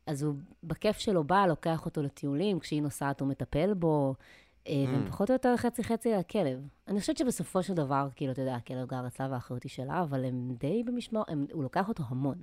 [0.06, 4.14] אז הוא בכיף שלו בא, לוקח אותו לטיולים, כשהיא נוסעת הוא מטפל בו,
[4.68, 5.08] והם Mm.
[5.10, 6.68] פחות או יותר חצי-חצי על הכלב.
[6.88, 10.24] אני חושבת שבסופו של דבר, כאילו, אתה יודע, הכלב גר אצלה והאחריות היא שלה, אבל
[10.24, 12.34] הם די במשמור, הם, הוא לוקח אותו המון.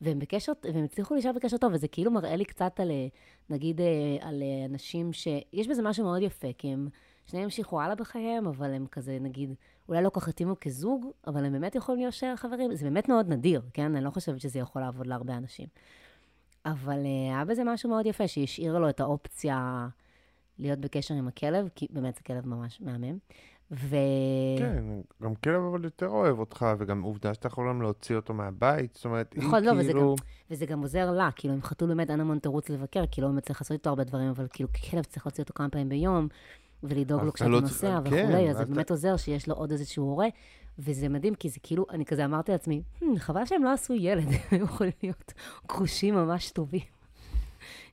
[0.00, 3.06] והם בקשר, והם הצליחו להישאר בקשר טוב, וזה כאילו מראה לי קצת על, אה,
[3.50, 3.86] נגיד, אה,
[4.20, 5.28] על אה, אנשים ש...
[5.52, 6.88] יש בזה משהו מאוד יפה, כי הם
[7.26, 9.54] שניהם המשיכו הלאה בחייהם, אבל הם כזה, נגיד,
[9.88, 12.74] אולי לא כל כך התאימו כזוג, אבל הם באמת יכולים להישאר חברים.
[12.74, 13.96] זה באמת מאוד נדיר, כן?
[13.96, 15.66] אני לא חושבת שזה יכול לעבוד להרבה אנשים.
[16.66, 19.88] אבל אה, היה בזה משהו מאוד יפה, שהשאיר לו את האופציה
[20.58, 23.18] להיות בקשר עם הכלב, כי באמת זה כלב ממש מהמם.
[23.70, 23.96] ו...
[24.58, 24.84] כן,
[25.22, 29.04] גם כלב אבל יותר אוהב אותך, וגם עובדה שאתה יכול גם להוציא אותו מהבית, זאת
[29.04, 30.16] אומרת, היא נכון, לא, וזה כאילו...
[30.50, 33.42] וזה גם עוזר לה, כאילו, עם חתול באמת אין המון תירוץ לבקר, כי לא באמת
[33.46, 36.28] צריך לעשות איתו הרבה דברים, אבל כאילו, כלב צריך להוציא אותו כמה פעמים ביום,
[36.82, 39.54] ולדאוג לו אתה כשאתה לא נוסע כן, וכולי, אז זה אתה- באמת עוזר שיש לו
[39.54, 40.26] עוד איזשהו הורה,
[40.78, 44.26] וזה מדהים, כי זה כאילו, אני כזה אמרתי לעצמי, "Hmm, חבל שהם לא עשו ילד,
[44.50, 45.32] הם יכולים להיות
[45.68, 47.01] גרושים ממש טובים.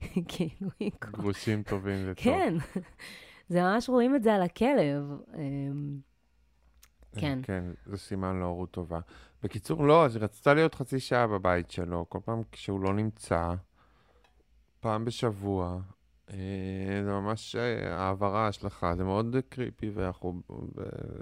[0.28, 2.24] כאילו, היא כל- גרושים טובים זה טוב.
[2.24, 2.54] כן,
[3.50, 5.04] זה ממש רואים את זה על הכלב.
[5.38, 6.00] אמ,
[7.18, 7.40] כן.
[7.44, 9.00] כן, זה סימן להורות טובה.
[9.44, 13.54] בקיצור, לא, אז היא רצתה להיות חצי שעה בבית שלו, כל פעם כשהוא לא נמצא,
[14.80, 15.80] פעם בשבוע.
[16.30, 16.36] אה,
[17.04, 20.42] זה ממש אה, העברה, השלכה, זה מאוד קריפי, ואנחנו...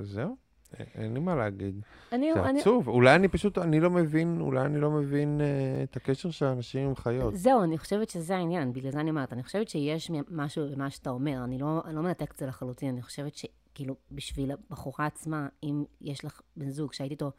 [0.01, 0.46] זהו, אה,
[0.95, 1.81] אין לי מה להגיד.
[2.11, 2.87] אני, זה אני, עצוב.
[2.87, 6.87] אולי אני פשוט, אני לא מבין, אולי אני לא מבין אה, את הקשר של אנשים
[6.87, 7.35] עם חיות.
[7.35, 11.09] זהו, אני חושבת שזה העניין, בגלל זה אני אומרת, אני חושבת שיש משהו במה שאתה
[11.09, 15.47] אומר, אני לא, אני לא מנתקת את זה לחלוטין, אני חושבת שכאילו, בשביל הבחורה עצמה,
[15.63, 17.31] אם יש לך בן זוג שהייתי איתו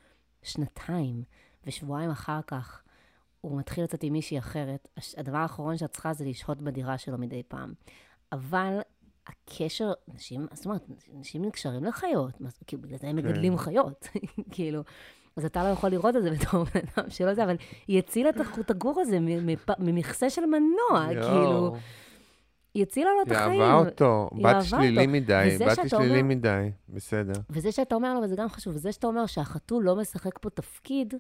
[0.42, 1.22] שנתיים,
[1.66, 2.82] ושבועיים אחר כך
[3.40, 7.42] הוא מתחיל לצאת עם מישהי אחרת, הדבר האחרון שאת צריכה זה לשהות בדירה שלו מדי
[7.48, 7.72] פעם.
[8.32, 8.78] אבל
[9.28, 10.84] הקשר, אנשים, זאת אומרת,
[11.18, 14.08] אנשים נקשרים לחיות, מה- כאילו, בגלל זה הם מגדלים חיות,
[14.54, 14.82] כאילו.
[15.36, 17.56] אז אתה לא יכול לראות את זה בתור בן אדם שלא זה, אבל
[17.88, 19.18] היא הצילה את החוט הגור הזה
[19.78, 21.76] ממכסה של מנוע, כאילו,
[22.74, 23.60] היא הצילה לו את היא החיים.
[23.62, 25.06] אהבה אותו, היא בת שלילי.
[25.06, 27.32] מדי, בת שלילי מדי, בסדר.
[27.50, 31.14] וזה שאתה אומר לו, וזה גם חשוב, וזה שאתה אומר שהחתול לא משחק פה תפקיד,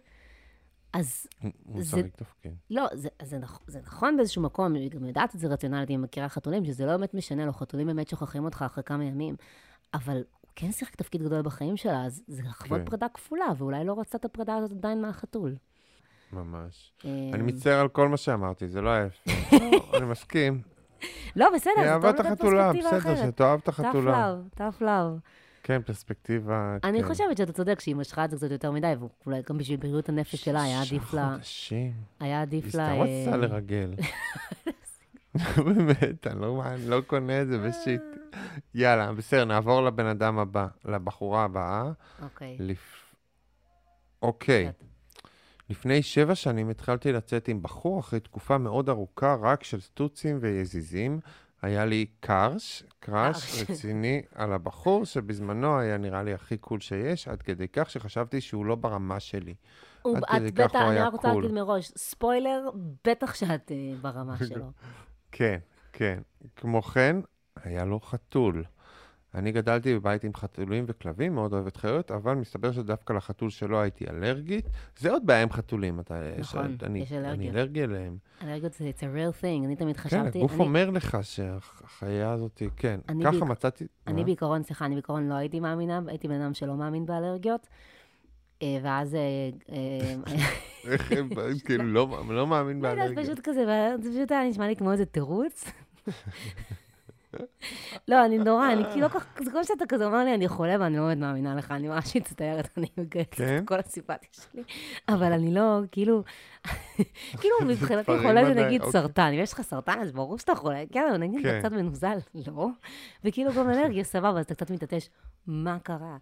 [0.92, 2.52] אז זה- משחק תפקיד.
[2.70, 6.02] לא, זה, זה, נכ, זה נכון באיזשהו מקום, אני גם יודעת את זה רציונלית, אם
[6.02, 9.36] מכירה חתולים, שזה לא באמת משנה לו, חתולים באמת שוכחים אותך אחרי כמה ימים,
[9.94, 12.84] אבל הוא כן שיחק תפקיד גדול בחיים שלה, אז זה לחוות כן.
[12.84, 15.56] פרידה כפולה, ואולי לא רצה את הפרידה הזאת עדיין מהחתול.
[16.32, 16.92] ממש.
[17.04, 19.06] אה, אני מצטער על כל מה שאמרתי, זה לא היה.
[19.52, 20.62] לא, אני מסכים.
[21.36, 23.32] לא, בסדר, היא זה אהבה טוב את לתת החתולה, פרספקטיבה בסדר, אחרת.
[23.34, 24.34] שתאהב את tough החתולה.
[24.54, 25.28] love, tough love.
[25.68, 27.08] כן, פרספקטיבה, אני כן.
[27.08, 30.44] חושבת שאתה צודק שהיא משכה את זה קצת יותר מדי, ואולי גם בשביל בריאות הנפש
[30.44, 31.32] שלה היה שישה עדיף לה...
[31.34, 31.92] חודשים.
[32.20, 32.92] היה היא עדיף סתם לה...
[32.94, 33.94] רצתה אה, לרגל.
[35.66, 38.02] באמת, אני לא מאמין, לא קונה את זה בשיט.
[38.74, 41.92] יאללה, בסדר, נעבור לבן אדם הבא, לבחורה הבאה.
[42.22, 42.56] אוקיי.
[42.60, 43.14] לפ-
[44.22, 44.72] אוקיי.
[45.70, 51.20] לפני שבע שנים התחלתי לצאת עם בחור אחרי תקופה מאוד ארוכה רק של סטוצים ויזיזים.
[51.62, 57.42] היה לי קראש, קראש רציני על הבחור, שבזמנו היה נראה לי הכי cool שיש, עד
[57.42, 59.54] כדי כך שחשבתי שהוא לא ברמה שלי.
[60.02, 61.42] הוא- עד כדי כך בטח, הוא אני היה רק רוצה קול.
[61.42, 62.70] להגיד מראש, ספוילר,
[63.04, 64.70] בטח שאת אה, ברמה שלו.
[65.32, 65.58] כן,
[65.92, 66.18] כן.
[66.56, 67.16] כמו כן,
[67.62, 68.64] היה לו חתול.
[69.34, 74.04] אני גדלתי בבית עם חתולים וכלבים, מאוד אוהבת חיות, אבל מסתבר שדווקא לחתול שלו הייתי
[74.10, 74.64] אלרגית.
[74.98, 76.20] זה עוד בעיה עם חתולים, אתה...
[76.38, 77.50] נכון, אני, יש אני אלרגיה.
[77.50, 78.16] אלרגי אליהם.
[78.44, 80.38] אלרגיות זה it's a real thing, אני תמיד כן, חשבתי...
[80.38, 83.00] הגוף אני- אומר לך שהחיה הזאת, כן.
[83.08, 83.84] אני ככה בעיק- מצאתי...
[84.06, 84.24] אני?
[84.24, 87.66] בעיקרון, סליחה, אני בעיקרון לא הייתי מאמינה, הייתי בן אדם שלא מאמין באלרגיות.
[88.62, 89.20] אה, ואז, אה,
[89.72, 90.14] אה,
[90.92, 91.28] איך הם
[91.64, 93.24] כאילו לא לא מאמין לא יודעת, באלרגיה.
[93.24, 93.64] פשוט כזה,
[94.02, 95.64] זה פשוט היה נשמע לי כמו איזה תירוץ.
[98.08, 100.48] לא, אני נורא, אני כאילו לא כל כך, זה כמו שאתה כזה אומר לי, אני
[100.48, 103.58] חולה ואני לא באמת מאמינה לך, אני ממש מצטערת, אני מגייסת כן?
[103.58, 104.62] את כל הסימפתיה שלי,
[105.08, 106.22] אבל אני לא, כאילו,
[107.40, 108.92] כאילו מבחינתי חולה זה נגיד אוקיי.
[108.92, 111.60] סרטן, אם יש לך סרטן, אז ברור שאתה חולה, כן, אבל נגיד אתה כן.
[111.60, 112.66] קצת מנוזל, לא,
[113.24, 115.08] וכאילו גם אלרגיה, סבבה, אז אתה קצת מתעטש,
[115.46, 116.16] מה קרה?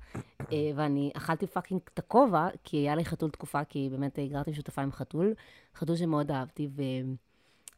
[0.53, 4.83] אה, ואני אכלתי fucking את הכובע, כי היה לי חתול תקופה, כי באמת גרתי שותפה
[4.83, 5.35] עם חתול,
[5.77, 6.83] חתול שמאוד אהבתי, ו...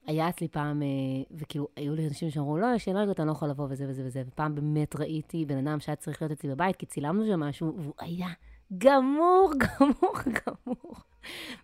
[0.09, 0.89] היה אצלי פעם, אה,
[1.31, 4.03] וכאילו, היו לי אנשים שאמרו, לא, יש לי אלרגיות, אני לא יכול לבוא וזה וזה
[4.07, 4.23] וזה.
[4.27, 7.95] ופעם באמת ראיתי בן אדם שהיה צריך להיות אצלי בבית, כי צילמנו שם משהו, והוא
[7.99, 8.29] היה
[8.79, 10.15] גמור, גמור,
[10.47, 10.95] גמור.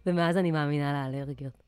[0.06, 1.62] ומאז אני מאמינה לאלרגיות.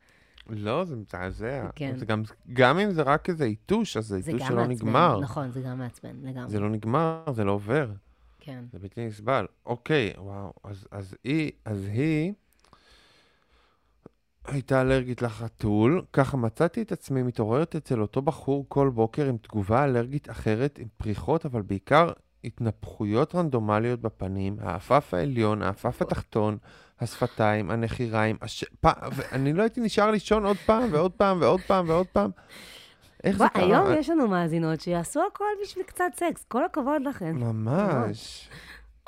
[0.48, 1.68] לא, זה מזעזע.
[1.74, 1.96] כן.
[1.96, 4.72] זה גם, גם אם זה רק איזה יתוש, אז זה זה יתוש גם שלא מעצבן.
[4.72, 5.20] נגמר.
[5.20, 6.50] נכון, זה גם מעצבן, לגמרי.
[6.50, 7.90] זה לא נגמר, זה לא עובר.
[8.40, 8.64] כן.
[8.72, 9.46] זה בלתי נסבל.
[9.66, 12.32] אוקיי, וואו, אז, אז היא, אז היא
[14.46, 19.84] הייתה אלרגית לחתול, ככה מצאתי את עצמי מתעוררת אצל אותו בחור כל בוקר עם תגובה
[19.84, 22.12] אלרגית אחרת, עם פריחות, אבל בעיקר
[22.44, 26.58] התנפחויות רנדומליות בפנים, האפף העליון, האפף התחתון,
[27.00, 28.64] השפתיים, הנחיריים, הש...
[28.80, 28.86] פ...
[29.12, 32.30] ואני לא הייתי נשאר לישון עוד פעם ועוד פעם ועוד פעם ועוד פעם.
[33.24, 33.64] איך זה קרה?
[33.64, 37.36] היום יש לנו מאזינות שיעשו הכל בשביל קצת סקס, כל הכבוד לכן.
[37.36, 38.48] ממש.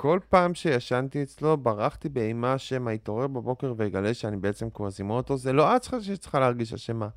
[0.01, 5.37] כל פעם שישנתי אצלו, ברחתי באימה שמא יתעורר בבוקר ויגלה שאני בעצם קווזימוטו.
[5.37, 7.09] זה לא את צריכה- שצריכה להרגיש אשמה.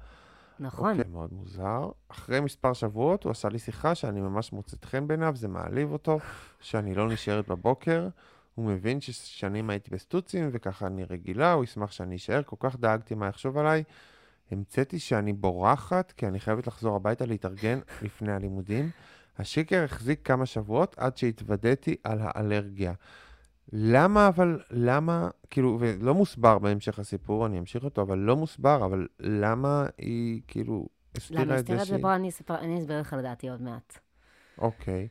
[0.59, 0.89] נכון.
[0.89, 1.89] אוקיי, מאוד מוזר.
[2.07, 6.19] אחרי מספר שבועות הוא עשה לי שיחה שאני ממש מוצאת חן בעיניו, זה מעליב אותו,
[6.59, 8.07] שאני לא נשארת בבוקר.
[8.55, 13.15] הוא מבין ששנים הייתי בסטוצים וככה אני רגילה, הוא ישמח שאני אשאר, כל כך דאגתי
[13.15, 13.83] מה יחשוב עליי.
[14.51, 18.89] המצאתי שאני בורחת, כי אני חייבת לחזור הביתה להתארגן לפני הלימודים.
[19.37, 22.93] השקר החזיק כמה שבועות עד שהתוודעתי על האלרגיה.
[23.73, 29.07] למה אבל, למה, כאילו, ולא מוסבר בהמשך הסיפור, אני אמשיך אותו, אבל לא מוסבר, אבל
[29.19, 31.85] למה היא כאילו הסתירה למה את זה את זה?
[31.85, 32.01] שהיא...
[32.01, 33.99] בוא, אני אספר, אני אסביר לך לדעתי עוד מעט.
[34.57, 35.07] אוקיי.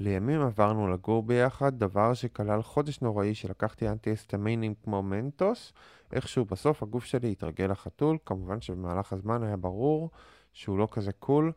[0.00, 5.72] לימים עברנו לגור ביחד, דבר שכלל חודש נוראי שלקחתי אנטי-היסטמינים כמו מנטוס.
[6.12, 10.10] איכשהו בסוף הגוף שלי התרגל לחתול, כמובן שבמהלך הזמן היה ברור
[10.52, 11.52] שהוא לא כזה קול,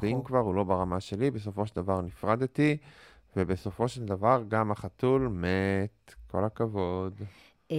[0.00, 0.22] ואם.
[0.24, 2.76] כבר הוא לא ברמה שלי, בסופו של דבר נפרדתי,
[3.36, 7.14] ובסופו של דבר גם החתול מת, כל הכבוד.
[7.70, 7.76] אה,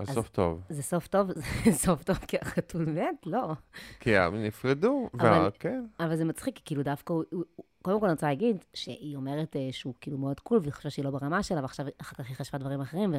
[0.00, 0.60] אז סוף טוב.
[0.68, 1.30] זה סוף טוב?
[1.64, 3.26] זה סוף טוב כי החתול מת?
[3.26, 3.52] לא.
[4.00, 5.08] כי הם נפרדו,
[5.58, 5.84] כן.
[6.00, 7.24] אבל זה מצחיק, כי כאילו דווקא הוא-
[7.82, 11.04] קודם כל אני רוצה להגיד שהיא אומרת אה, שהוא כאילו מאוד קול, והיא חושבת שהיא
[11.04, 13.14] לא ברמה שלה, ועכשיו אחר כך היא חשבה דברים אחרים,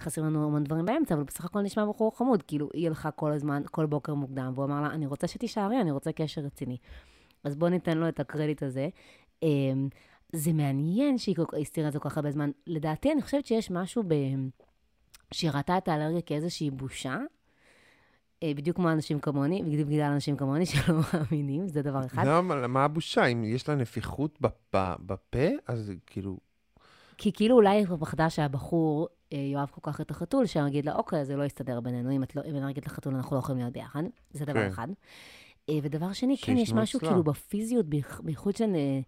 [0.00, 3.32] וחסרים לנו המון דברים באמצע, אבל בסך הכל נשמע בחור חמוד, כאילו היא הלכה כל
[3.32, 6.76] הזמן, כל בוקר מוקדם, והוא אמר לה, אני רוצה שתישארי, אני רוצה קשר רציני.
[7.44, 8.88] אז בואו ניתן לו את הקרדיט הזה.
[9.42, 9.48] אה,
[10.32, 12.50] זה מעניין שהיא הסתירה את זה כל כך הרבה זמן.
[12.66, 14.14] לדעתי, אני חושבת שיש משהו ב...
[15.32, 17.18] שהיא ראתה את האלרגיה כאיזושהי בושה,
[18.42, 22.26] אה, בדיוק כמו אנשים כמוני, בדיוק בגלל אנשים כמוני שלא מאמינים, זה דבר אחד.
[22.26, 23.26] למה, מה הבושה?
[23.26, 26.38] אם יש לה נפיחות בפ- בפה, אז כאילו...
[27.18, 30.94] כי כאילו אולי היא פחדה שהבחור אה, יאהב כל כך את החתול, שהוא יגיד לה,
[30.94, 33.60] אוקיי, זה לא יסתדר בינינו, אם את לא, אם אני אגיד לחתול, אנחנו לא יכולים
[33.60, 34.02] להיות ביחד.
[34.30, 34.66] זה דבר כן.
[34.66, 34.88] אחד.
[35.68, 37.08] אה, ודבר שני, כן, יש משהו אצלה.
[37.08, 39.00] כאילו בפיזיות, בייח- בייחוד של אה,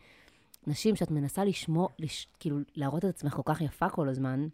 [0.67, 4.49] נשים, שאת מנסה לשמור, לש, כאילו להראות את עצמך כל כך יפה כל הזמן,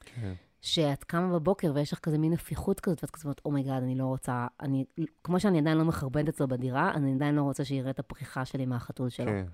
[0.00, 0.32] כן.
[0.60, 3.82] שאת קמה בבוקר ויש לך כזה מין נפיחות כזאת, ואת כזה אומרת, oh my god,
[3.82, 4.84] אני לא רוצה, אני,
[5.24, 8.66] כמו שאני עדיין לא מחרבנת אצלו בדירה, אני עדיין לא רוצה שיראה את הפריחה שלי
[8.66, 9.26] מהחתול שלו.
[9.26, 9.44] כן,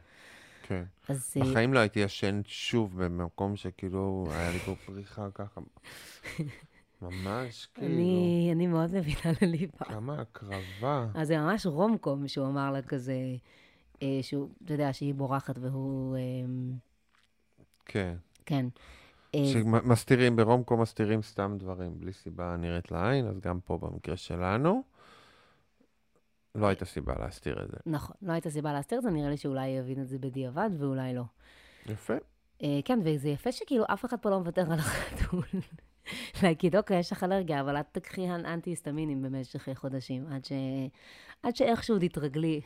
[0.63, 0.85] כן.
[1.09, 5.61] אז אה, בחיים לא הייתי ישן שוב במקום שכאילו היה לי פה פריחה ככה.
[7.03, 9.85] ממש כאילו, אני, אני מאוד מבינה לליבה.
[9.85, 11.07] כמה הקרבה.
[11.15, 13.15] אז זה ממש רומקום שהוא אמר לה כזה,
[14.03, 16.21] אה, שהוא, אתה יודע, שהיא בורחת והוא, אה,
[17.85, 18.17] כן.
[18.47, 18.67] כן.
[19.35, 24.83] אה, שמסתירים, ברומקו מסתירים סתם דברים, בלי סיבה נראית לעין, אז גם פה במקרה שלנו,
[26.55, 27.77] לא הייתה סיבה להסתיר את זה.
[27.87, 31.15] נכון, לא הייתה סיבה להסתיר את זה, נראה לי שאולי יבין את זה בדיעבד ואולי
[31.15, 31.23] לא.
[31.87, 32.15] יפה.
[32.63, 35.43] אה, כן, וזה יפה שכאילו אף אחד פה לא מוותר על החתול.
[36.43, 40.53] להגיד, אוקיי, יש לך אלרגיה, אבל את תקחי אנטי-היסטמינים במשך חודשים, עד, ש...
[41.43, 42.61] עד שאיכשהו תתרגלי.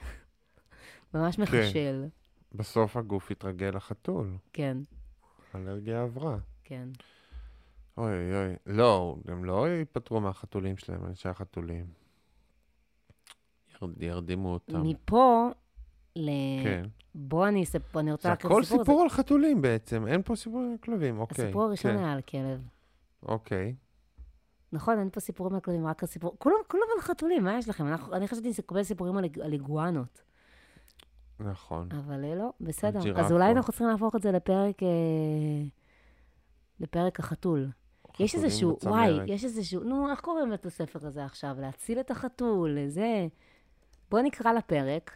[1.15, 2.05] ממש מחשל.
[2.53, 4.79] בסוף הגוף התרגל לחתול, כן,
[5.53, 6.37] האלרגיה עברה.
[6.65, 6.89] כן.
[7.99, 8.55] אוי אוי אוי.
[8.67, 11.87] לא, הם לא ייפטרו מהחתולים שלהם, אנשי החתולים.
[13.83, 14.83] ירד, ירדימו אותם.
[14.83, 15.49] מפה
[16.17, 16.31] ל...
[16.65, 16.83] כן.
[17.15, 18.85] בוא אני אספר, אני זה רוצה הכל סיפור.
[18.85, 21.45] סיפור על חתולים בעצם, אין פה סיפור על כלבים, אוקיי.
[21.45, 22.69] הסיפור הראשון כן, היה על כלב.
[23.25, 23.75] אוקיי.
[24.73, 26.37] נכון, אין פה סיפורים על כלבים, רק הסיפור...
[26.39, 27.87] כולם, כולם על חתולים, מה יש לכם?
[27.87, 30.23] אנחנו, אני חשבתי לקבל סיפורים על, על איגואנות,
[31.41, 31.89] נכון.
[31.93, 32.99] אבל אה, לא, בסדר.
[32.99, 33.33] אז ג'ירפות.
[33.33, 34.83] אולי אנחנו צריכים להפוך את זה לפרק...
[34.83, 34.89] אה,
[36.81, 37.71] לפרק החתול.
[38.21, 39.29] יש איזשהו, וואי, בצמרת.
[39.29, 41.57] יש איזשהו, נו, איך קוראים את הספר הזה עכשיו?
[41.61, 43.27] להציל את החתול, זה...
[44.11, 45.13] בוא נקרא לפרק,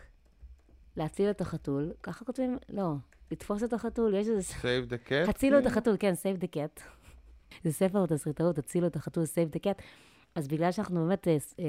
[0.96, 2.92] להציל את החתול, ככה כותבים, לא,
[3.30, 4.54] לתפוס את החתול, יש איזה...
[4.60, 5.30] save the cat?
[5.30, 6.80] הצילו את החתול, כן, save the cat.
[7.64, 9.82] זה ספר תסריטאות, הצילו את החתול, save the cat.
[10.34, 11.66] אז בגלל שאנחנו באמת אה, אה,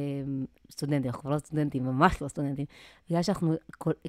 [0.72, 2.66] סטודנטים, אנחנו כבר לא סטודנטים, ממש לא סטודנטים,
[3.10, 3.56] בגלל שאנחנו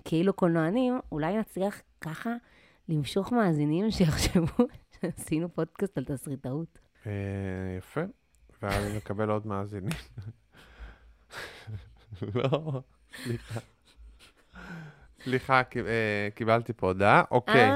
[0.04, 2.30] כאילו קולנוענים, אולי נצליח ככה
[2.88, 4.64] למשוך מאזינים שיחשבו
[5.00, 6.78] שעשינו פודקאסט על תסריטאות.
[7.06, 7.12] אה,
[7.78, 8.00] יפה.
[8.62, 9.88] ואז נקבל עוד מאזינים.
[12.34, 12.80] לא,
[13.24, 13.60] סליחה.
[15.24, 15.86] סליחה, קיב-
[16.34, 17.22] קיבלתי פה הודעה.
[17.30, 17.70] אוקיי.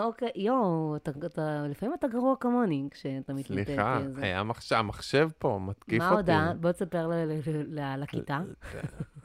[0.00, 3.66] אה, אוקיי, יואו, אתה, אתה, לפעמים אתה גרוע כמוני כשאתה מתלטט.
[3.66, 4.00] סליחה.
[4.16, 6.32] היה מחשב, המחשב פה מתקיף מה אותי.
[6.32, 6.54] ההודעה?
[6.54, 8.40] בוא תספר ל- ל- ל- לכיתה.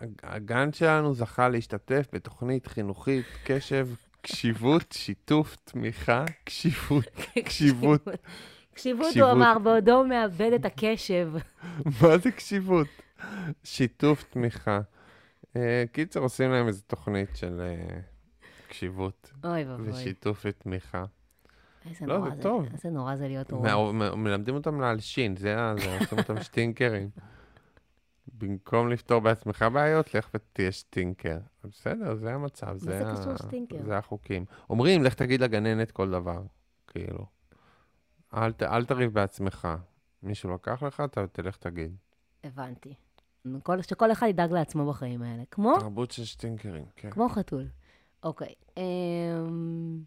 [0.01, 3.87] הג- הגן שלנו זכה להשתתף בתוכנית חינוכית, קשב,
[4.21, 7.05] קשיבות, שיתוף, תמיכה, קשיבות,
[7.45, 8.07] קשיבות.
[8.73, 9.15] קשיבות.
[9.21, 11.31] הוא אמר, בעודו מאבד את הקשב.
[12.01, 12.87] מה זה קשיבות?
[13.63, 14.79] שיתוף, תמיכה.
[15.55, 17.99] אה, קיצר, עושים להם איזו תוכנית של אה,
[18.65, 19.89] קשיבות אוי ואבוי.
[19.89, 21.05] ושיתוף ותמיכה.
[21.89, 22.65] איזה לא, נורא זה זה, טוב.
[22.73, 23.91] איזה נורא זה להיות הורה.
[23.91, 27.09] מה- מ- מלמדים אותם להלשין, זה ה- זה, עושים אותם שטינקרים.
[28.37, 31.37] במקום לפתור בעצמך בעיות, לך ותהיה שטינקר.
[31.63, 33.85] בסדר, זה המצב, זה, זה ה-?
[33.85, 34.45] זה החוקים.
[34.69, 36.41] אומרים, לך תגיד לגננת כל דבר,
[36.87, 37.25] כאילו.
[38.33, 39.67] אל, ת- אל תריב בעצמך.
[40.23, 41.95] מישהו לקח לך, אתה תלך תגיד.
[42.43, 42.93] הבנתי.
[43.63, 45.43] כל, שכל אחד ידאג לעצמו בחיים האלה.
[45.51, 47.09] כמו, תרבות של שטינקרים, כן.
[47.11, 47.67] כמו חתול.
[48.25, 48.53] אוקיי.
[48.77, 49.99] אמ...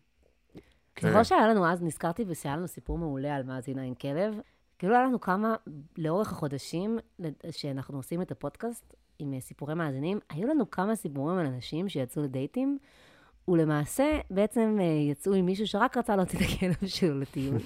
[0.95, 1.09] כן.
[1.09, 4.35] זוכר שהיה לנו אז, נזכרתי שהיה לנו סיפור מעולה על מאזינה עם כלב.
[4.79, 5.57] כאילו היה לנו כמה,
[5.99, 6.99] לאורך החודשים
[7.51, 12.23] שאנחנו עושים את הפודקאסט עם אה, סיפורי מאזינים, היו לנו כמה סיפורים על אנשים שיצאו
[12.23, 12.79] לדייטים,
[13.49, 17.59] ולמעשה בעצם אה, יצאו עם מישהו שרק רצה להוציא את הכלב שלו לטיול.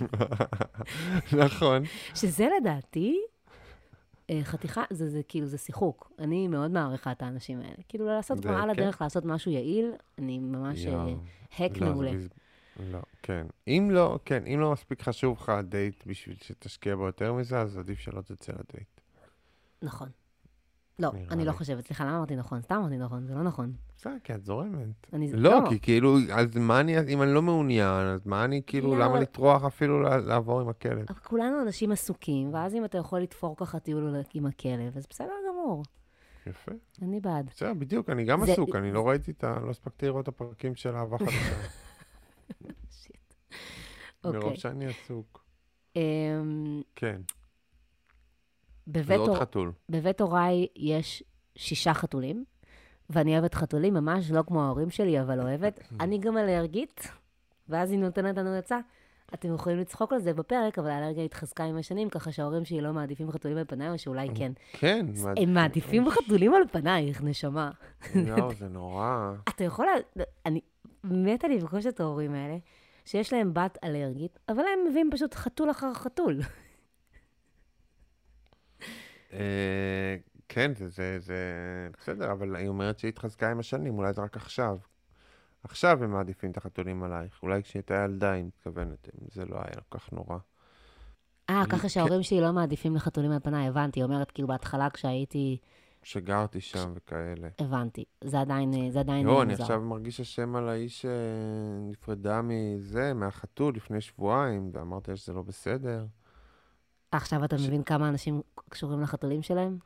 [1.44, 1.82] נכון.
[2.14, 3.20] שזה לדעתי
[4.42, 6.12] חתיכה, זה, זה כאילו, זה שיחוק.
[6.18, 7.82] אני מאוד מעריכה את האנשים האלה.
[7.88, 8.82] כאילו, לעשות כבר על כן.
[8.82, 11.06] הדרך, לעשות משהו יעיל, אני ממש אה.
[11.58, 12.12] האק לא, זה מעולה.
[12.90, 13.46] לא, כן.
[13.68, 17.78] אם לא, כן, אם לא מספיק חשוב לך הדייט בשביל שתשקיע בו יותר מזה, אז
[17.78, 19.00] עדיף שלא תצא לדייט.
[19.82, 20.08] נכון.
[20.98, 21.52] לא, אני לא.
[21.52, 21.86] חושבת.
[21.86, 22.60] סליחה, למה אמרתי נכון?
[22.62, 23.72] סתם אמרתי נכון, זה לא נכון.
[23.96, 25.06] בסדר, כי את זורמת.
[25.12, 25.68] אני- לא, לא.
[25.70, 29.20] כי כאילו, אז מה אני, אם אני לא מעוניין, אז מה אני, כאילו, לא, למה
[29.20, 31.06] לטרוח אפילו לעבור עם הכלב?
[31.10, 35.32] אבל כולנו אנשים עסוקים, ואז אם אתה יכול לתפור ככה טיול עם הכלב, אז בסדר
[35.50, 35.82] גמור.
[36.46, 36.72] יפה.
[37.02, 37.46] אני בעד.
[37.46, 39.58] בסדר, בדיוק, אני גם עסוק, אני לא ראיתי את ה...
[39.60, 41.56] לא הספקתי לראות את הפרקים של אהבה חדשה.
[42.90, 43.34] שיט.
[44.24, 44.56] מרוב אוקיי.
[44.56, 45.44] שאני עסוק.
[45.96, 47.20] אמ, כן,
[48.86, 49.72] בבית עוד הור- חתול.
[49.88, 51.22] בבית הוריי יש
[51.56, 52.44] שישה חתולים,
[53.10, 55.80] ואני אוהבת חתולים, ממש לא כמו ההורים שלי, אבל אוהבת.
[56.00, 57.08] אני גם אלרגית,
[57.68, 58.78] ואז היא נותנת לנו עצה.
[59.34, 62.92] אתם יכולים לצחוק על זה בפרק, אבל האלרגיה התחזקה עם השנים, ככה שההורים שלי לא
[62.92, 64.52] מעדיפים חתולים על פניי, או שאולי כן.
[64.72, 65.06] כן.
[65.36, 67.70] הם מעדיפים חתולים על פנייך, נשמה.
[68.36, 69.32] לא, זה נורא.
[69.48, 69.86] אתה יכול...
[70.46, 70.60] אני
[71.04, 72.56] מתה לפגוש את ההורים האלה,
[73.04, 76.40] שיש להם בת אלרגית, אבל הם מביאים פשוט חתול אחר חתול.
[79.32, 80.16] אה,
[80.48, 81.36] כן, זה, זה, זה
[81.98, 84.78] בסדר, אבל היא אומרת שהיא התחזקה עם השנים, אולי זה רק עכשיו.
[85.64, 87.42] עכשיו הם מעדיפים את החתולים עלייך.
[87.42, 90.38] אולי כשהייתה ילדה, היא מתכוונת, אם זה לא היה כל כך נורא.
[91.50, 91.76] אה, כן.
[91.76, 94.00] ככה שההורים שלי לא מעדיפים לחתולים על פניי, הבנתי.
[94.00, 95.58] היא אומרת, כאילו, בהתחלה כשהייתי...
[96.02, 97.48] שגרתי שם וכאלה.
[97.58, 98.04] הבנתי.
[98.24, 99.54] זה עדיין, אה, זה עדיין לא, אני.
[99.54, 106.06] עכשיו מרגיש אשם על האיש שנפרדה מזה, מהחתול לפני שבועיים, ואמרת שזה לא בסדר.
[107.12, 109.78] עכשיו אתה ש- מבין כמה אנשים קשורים לחתולים שלהם?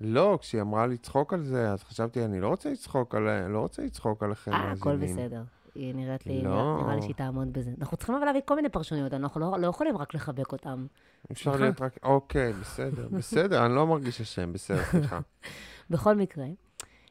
[0.00, 3.46] לא, כשהיא אמרה לצחוק על זה, אז חשבתי, אני לא רוצה לצחוק על...
[3.48, 4.96] לא רוצה לצחוק עליכם, אה, הכל.
[4.96, 5.42] בסדר.
[5.74, 6.80] היא נראית לי, לא.
[6.82, 7.70] נראה לי שהיא תעמוד בזה.
[7.80, 10.86] אנחנו צריכים אבל להביא כל מיני פרשנויות, אנחנו לא, לא יכולים רק לחבק אותם.
[11.32, 11.64] אפשר סליחה.
[11.64, 11.98] להיות רק...
[12.02, 15.20] אוקיי, בסדר, בסדר, אני לא מרגיש אשם, בסדר, סליחה.
[15.90, 16.44] בכל מקרה,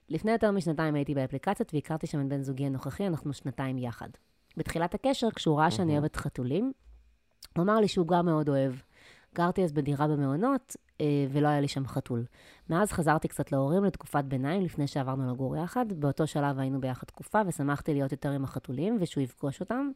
[0.09, 4.09] לפני יותר משנתיים הייתי באפליקציות והכרתי שם את בן זוגי הנוכחי, אנחנו שנתיים יחד.
[4.57, 5.97] בתחילת הקשר, כשהוא ראה שאני מהמם.
[5.99, 6.71] אוהבת חתולים,
[7.55, 8.73] הוא אמר לי שהוא גם מאוד אוהב.
[9.35, 12.25] גרתי אז בדירה במעונות, אה, ולא היה לי שם חתול.
[12.69, 15.85] מאז חזרתי קצת להורים לתקופת ביניים, לפני שעברנו לגור יחד.
[15.93, 19.89] באותו שלב היינו ביחד תקופה, ושמחתי להיות יותר עם החתולים, ושהוא יפגוש אותם.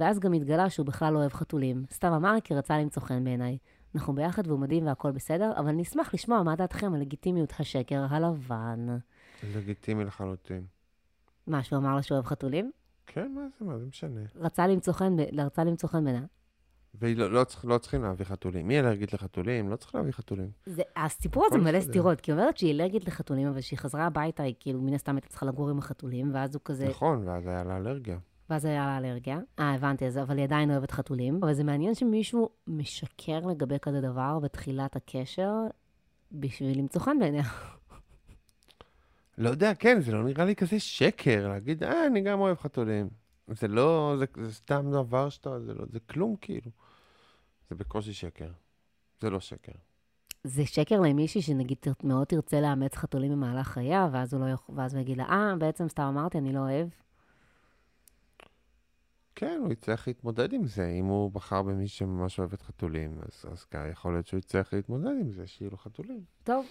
[0.00, 1.84] ואז גם התגלה שהוא בכלל לא אוהב חתולים.
[1.92, 3.58] סתם אמר כי רצה למצוא חן בעיניי.
[3.94, 8.86] אנחנו ביחד והוא מדהים והכל בסדר, אבל נשמח לשמוע מה דעתכם על לגיטימיות השקר הלבן.
[9.54, 10.64] לגיטימי לחלוטין.
[11.46, 12.72] מה, שהוא אמר לה שהוא אוהב חתולים?
[13.06, 14.20] כן, מה זה, מה זה משנה.
[14.36, 16.26] רצה למצוא חן, ב- רצה למצוא חן בעיניי.
[16.94, 18.68] ולא לא, צריך, לא צריכים להביא חתולים.
[18.68, 19.70] מי אלרגית לחתולים?
[19.70, 20.50] לא צריך להביא חתולים.
[20.66, 21.80] זה, הסיפור הזה מלא.
[21.80, 25.14] סתירות, כי היא אומרת שהיא אלרגית לחתולים, אבל כשהיא חזרה הביתה, היא כאילו מן הסתם
[25.14, 28.18] הייתה צריכה לגור עם החתולים, ואז הוא כזה, נכון, ואז היה לה אלרגיה.
[28.50, 29.38] ואז היה לה אלרגיה.
[29.58, 31.38] אה, הבנתי, אז, אבל היא עדיין אוהבת חתולים.
[31.42, 35.52] אבל זה מעניין שמישהו משקר לגבי כזה דבר בתחילת הקשר,
[36.32, 37.44] בשביל למצוא חן בעיניה.
[39.38, 43.08] לא יודע, כן, זה לא נראה לי כזה שקר, להגיד, אה, אני גם אוהב חתולים.
[43.48, 46.70] זה לא, זה, זה סתם דבר שאתה, זה לא, זה כלום כאילו.
[47.70, 48.50] זה בקושי שקר.
[49.20, 49.72] זה לא שקר.
[50.44, 54.94] זה שקר למישהי שנגיד מאוד תרצה לאמץ חתולים במהלך חייה, ואז הוא לא יכול, ואז
[54.94, 56.88] הוא יגיד לה, אה, בעצם סתם אמרתי, אני לא אוהב.
[59.34, 60.86] כן, הוא יצטרך להתמודד עם זה.
[60.86, 65.12] אם הוא בחר במי שממש אוהבת חתולים, אז, אז כן, יכול להיות שהוא יצטרך להתמודד
[65.20, 66.24] עם זה, שיהיו לו חתולים.
[66.44, 66.66] טוב,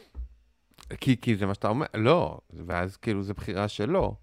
[0.89, 4.15] כי, כי זה מה שאתה אומר, לא, ואז כאילו זו בחירה שלו.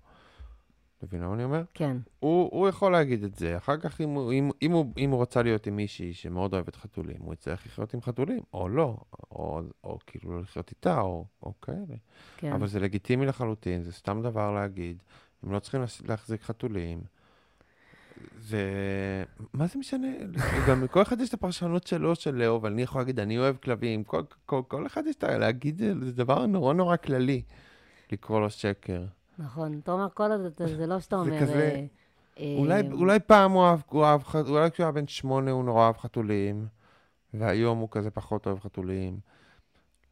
[1.02, 1.62] מבין מה אני אומר?
[1.74, 1.96] כן.
[2.20, 5.42] הוא, הוא יכול להגיד את זה, אחר כך אם אם, אם, הוא, אם הוא רוצה
[5.42, 8.96] להיות עם מישהי שמאוד אוהבת חתולים, הוא יצטרך לחיות עם חתולים, או לא,
[9.30, 11.96] או, או כאילו לא לחיות איתה, או, או כאלה.
[12.37, 12.52] כן.
[12.52, 15.02] אבל זה לגיטימי לחלוטין, זה סתם דבר להגיד.
[15.42, 17.00] הם לא צריכים להחזיק חתולים.
[18.38, 18.62] זה...
[19.52, 20.08] מה זה משנה?
[20.68, 23.56] גם לכל אחד יש את הפרשנות שלו של לאהוב, אבל אני יכול להגיד, אני אוהב
[23.56, 24.04] כלבים.
[24.04, 25.38] כל, כל, כל אחד יש את ה...
[25.38, 27.42] להגיד, זה דבר נורא נורא כללי,
[28.12, 29.04] לקרוא לו שקר.
[29.38, 29.79] נכון.
[29.83, 31.40] אתה אומר, כל עוד אתה- זה לא שאתה זה אומר...
[31.40, 31.87] כזה- אה,
[32.38, 35.87] אה, אולי, אולי פעם הוא אהב, הוא אהב, אולי כשהוא היה בן שמונה הוא נורא
[35.87, 36.66] אהב חתולים,
[37.35, 39.18] והיום הוא כזה פחות אוהב חתולים.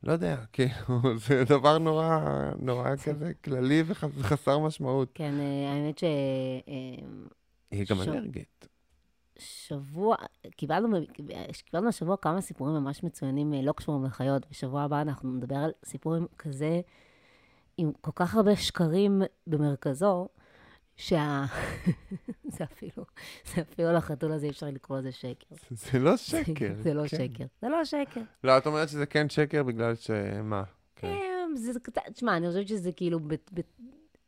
[0.03, 0.75] לא יודע, כאילו,
[1.17, 2.19] זה דבר נורא,
[2.59, 5.09] נורא כזה כללי וחסר משמעות.
[5.15, 6.05] כן, אה, האמת ש...
[7.71, 8.69] היא גם אלרגית.
[9.39, 10.17] שבוע,
[10.57, 10.99] קיבלנו,
[11.65, 14.47] קיבלנו השבוע כמה סיפורים ממש מצוינים, לא קשורים לחיות.
[14.51, 16.81] בשבוע הבא אנחנו נדבר על סיפורים כזה,
[17.79, 20.29] עם כל כך הרבה שקרים במרכזו,
[20.97, 21.45] שה...
[22.57, 23.05] זה אפילו,
[23.55, 25.57] זה אפילו לחתול הזה אי אפשר לקרוא לזה שקר.
[25.71, 26.75] זה לא שקר.
[26.83, 27.09] זה לא כן.
[27.09, 27.45] שקר.
[27.63, 28.21] זה לא שקר.
[28.45, 30.63] לא, את אומרת שזה כן שקר בגלל שמה?
[30.97, 31.07] כן.
[31.07, 31.73] אמ, זה
[32.13, 33.19] תשמע, אני חושבת שזה כאילו,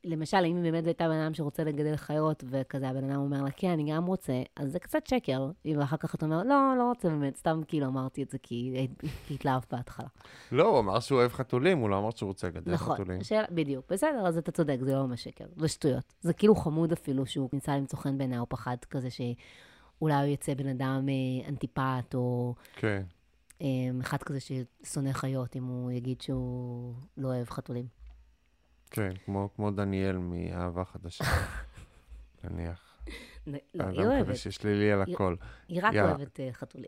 [0.04, 3.50] למשל, אם היא באמת הייתה בן אדם שרוצה לגדל חיות, וכזה הבן אדם אומר לה,
[3.50, 5.50] כן, אני גם רוצה, אז זה קצת שקר.
[5.66, 8.88] אם אחר כך אתה אומר, לא, לא רוצה באמת, סתם כאילו אמרתי את זה כי
[9.26, 10.08] כי התלהבת בהתחלה.
[10.52, 13.22] לא, הוא אמר שהוא אוהב חתולים, הוא לא אמר שהוא רוצה לגדל נכון, חתולים.
[13.22, 16.14] שאלה, בדיוק, בסדר, אז אתה צודק, זה לא ממש שקר, זה שטויות.
[16.20, 20.54] זה כאילו חמוד אפילו שהוא ניסה למצוא חן בעיניה, או פחד כזה שאולי הוא יצא
[20.54, 23.02] בן אדם אה, אנטיפט, או כן.
[23.62, 23.66] אה,
[24.00, 27.97] אחד כזה ששונא חיות, אם הוא יגיד שהוא לא אוהב חתולים.
[28.90, 31.24] כן, כמו, כמו דניאל מאהבה חדשה.
[32.44, 32.88] נניח.
[33.46, 34.36] לא, היא אדם כזה אוהבת.
[34.36, 35.34] ששלילי על הכל.
[35.68, 35.94] היא רק.
[35.94, 36.86] אוהבת אה, חתולים.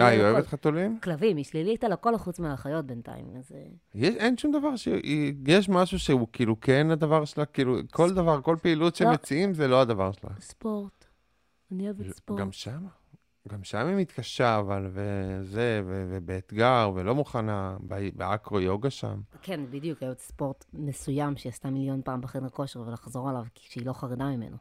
[0.00, 0.46] אה, היא על אוהבת.
[0.46, 0.98] חתולים?
[1.00, 3.36] כלבים, היא שלילית על הכל חוץ מהחיות בינתיים.
[3.36, 4.88] אז אה, אין שום דבר ש...
[5.46, 9.12] יש משהו שהוא כאילו כן הדבר שלה, כאילו כל דבר, כל פעילות לא.
[9.12, 10.30] שמציעים זה לא הדבר שלה.
[10.40, 11.04] ספורט.
[11.72, 12.40] אני אוהבת ספורט.
[12.40, 12.86] גם שם,
[13.48, 19.20] גם שם היא מתקשה, אבל וזה, ו- ובאתגר, ולא מוכנה, ב- באקרו-יוגה שם.
[19.42, 23.86] כן, בדיוק, היא אוהבת ספורט מסוים שהיא עשתה מיליון פעם בחדר כושר ולחזור עליו כשהיא
[23.86, 24.56] לא חרדה ממנו.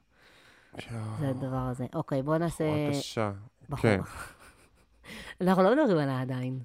[1.20, 1.86] זה הדבר הזה.
[1.96, 2.63] אוקיי, בואו נעשה...
[2.63, 3.32] בחורה קשה.
[3.70, 3.82] בחורה.
[3.82, 4.02] כן.
[5.41, 6.60] אנחנו לא מדברים עליה עדיין.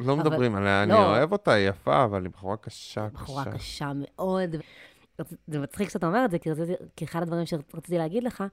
[0.00, 1.06] לא אבל- מדברים עליה, אני לא.
[1.06, 3.52] אוהב אותה, היא יפה, אבל היא בחורה קשה, בחורה קשה.
[3.54, 4.56] קשה מאוד.
[5.46, 8.44] זה מצחיק שאתה אומר את זה, כי, רציתי, כי אחד הדברים שרציתי להגיד לך,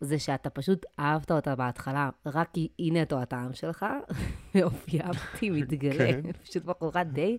[0.00, 3.86] זה שאתה פשוט אהבת אותה בהתחלה, רק כי היא נטו הטעם שלך,
[4.54, 6.32] ואופייה פתאום מתגלה, כן.
[6.44, 7.38] פשוט בחורה די,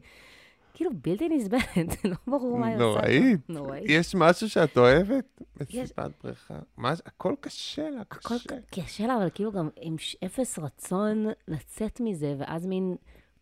[0.74, 2.84] כאילו בלתי נסבלת, לא ברור מה היא עושה.
[2.86, 3.50] נוראית.
[3.50, 3.84] נוראית.
[3.88, 5.42] יש משהו שאת אוהבת?
[5.62, 6.60] מסיבת בריכה.
[6.78, 8.56] מה הכל קשה לה, הכל קשה.
[8.72, 9.96] קשה לה, אבל כאילו גם עם
[10.26, 12.96] אפס רצון לצאת מזה, ואז מין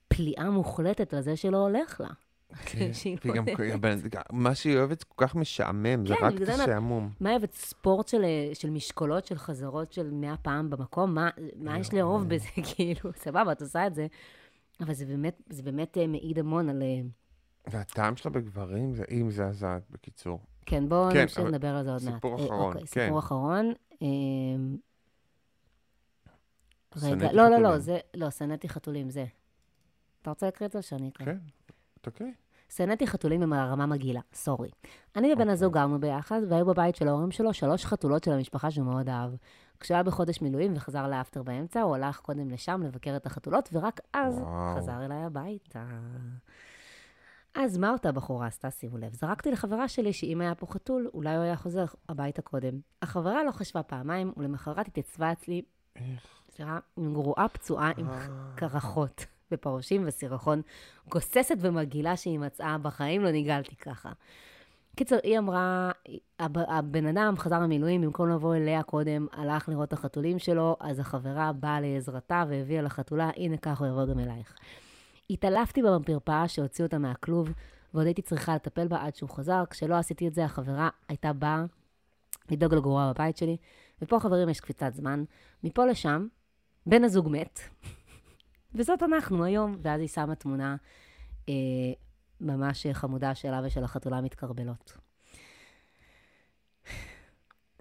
[0.08, 2.10] פליאה מוחלטת על זה שלא הולך לה.
[2.66, 2.92] כן,
[4.32, 7.10] מה שהיא אוהבת זה כל כך משעמם, זה כן, רק את זה השעמום.
[7.20, 7.54] מה אוהבת?
[7.54, 8.22] ספורט של,
[8.54, 11.14] של משקולות, של חזרות של 100 פעם במקום?
[11.14, 12.48] מה, יש לאהוב בזה?
[12.76, 14.08] כאילו, סבבה, את עושה את זה.
[14.82, 15.62] אבל זה באמת, זה
[15.98, 16.82] אה, מעיד המון על...
[16.82, 17.02] אה,
[17.68, 20.40] והטעם שלה בגברים, זה היא מזעזעת, בקיצור.
[20.66, 22.14] כן, בואו כן, נמשיך לדבר על זה עוד מעט.
[22.14, 23.06] סיפור אה, אחרון, אוקיי, כן.
[23.06, 23.74] סיפור אחרון.
[24.02, 24.08] אה,
[26.96, 27.78] רגע, לא, לא, לא.
[27.78, 29.26] זה, לא, שנאתי חתולים, זה.
[30.22, 31.26] אתה רוצה להקריא את זה או שאני אקריא?
[31.34, 31.38] כן,
[32.08, 32.34] אוקיי.
[32.70, 34.70] שנאתי חתולים עם הרמה מגעילה, סורי.
[35.16, 35.54] אני ובן אוקיי.
[35.54, 39.32] הזוג גרנו ביחד, והיו בבית של ההורים שלו שלוש חתולות של המשפחה שהוא מאוד אהב.
[39.80, 44.00] כשהוא היה בחודש מילואים וחזר לאפטר באמצע, הוא הלך קודם לשם לבקר את החתולות, ורק
[44.14, 44.78] אז וואו.
[44.78, 45.84] חזר אליי הביתה.
[47.56, 49.14] אז מה אותה בחורה עשתה, שימו לב?
[49.14, 52.80] זרקתי לחברה שלי שאם היה פה חתול, אולי הוא היה חוזר הביתה קודם.
[53.02, 55.62] החברה לא חשבה פעמיים, ולמחרת התייצבה אצלי,
[56.52, 58.28] סליחה, גרועה פצועה עם אה.
[58.56, 60.62] קרחות ופרשים וסירחון,
[61.10, 64.12] גוססת ומגעילה שהיא מצאה, בחיים לא ניגלתי ככה.
[64.96, 65.92] קיצר, היא אמרה,
[66.40, 71.00] הב- הבן אדם חזר למילואים, במקום לבוא אליה קודם, הלך לראות את החתולים שלו, אז
[71.00, 74.56] החברה באה לעזרתה והביאה לחתולה, הנה כך הוא יבוא גם אלייך.
[75.30, 77.50] התעלפתי בה במרפאה שהוציאו אותה מהכלוב,
[77.94, 79.64] ועוד הייתי צריכה לטפל בה עד שהוא חזר.
[79.70, 81.64] כשלא עשיתי את זה, החברה הייתה באה
[82.52, 83.58] לדאוג לגרורה בבית שלי,
[84.02, 85.24] ופה, חברים, יש קפיצת זמן.
[85.64, 86.28] מפה לשם,
[86.86, 87.60] בן הזוג מת,
[88.76, 89.76] וזאת אנחנו היום.
[89.82, 90.76] ואז היא שמה תמונה
[91.50, 91.54] אה,
[92.42, 94.98] ממש חמודה שלה ושל החתולה מתקרבלות.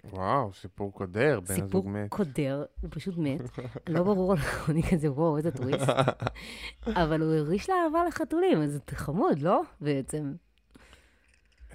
[0.03, 2.09] וואו, סיפור קודר, בן הזוג סיפור מת.
[2.09, 3.41] קודר, הוא פשוט מת.
[3.89, 5.89] לא ברור לו, אני כזה, וואו, איזה טוויסט.
[7.03, 9.61] אבל הוא הריש לה אהבה לחתולים, אז זה חמוד, לא?
[9.81, 10.33] בעצם.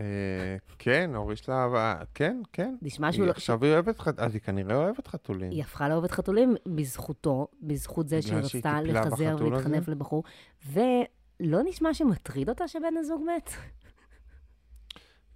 [0.01, 2.77] אה, כן, הוריש לה אהבה, כן, כן.
[2.83, 3.31] נשמע שהוא לא...
[3.31, 5.51] עכשיו היא אוהבת חתולים, אז היא כנראה אוהבת חתולים.
[5.51, 9.89] היא הפכה לאוהבת חתולים בזכותו, בזכות זה שהיא רצתה לחזר ולהתחנף?
[9.89, 10.25] לבחור.
[10.73, 13.51] ולא נשמע שמטריד אותה שבן הזוג מת?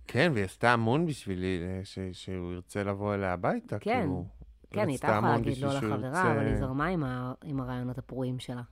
[0.06, 1.80] כן, והיא עשתה המון בשבילי, אה,
[2.12, 4.00] שהוא ירצה לבוא אליה הביתה, כן.
[4.00, 4.24] כאילו.
[4.70, 6.86] כן, היא הייתה יכולה להגיד לא לחברה, אבל היא זרמה
[7.42, 8.62] עם הרעיונות הפרועים שלה.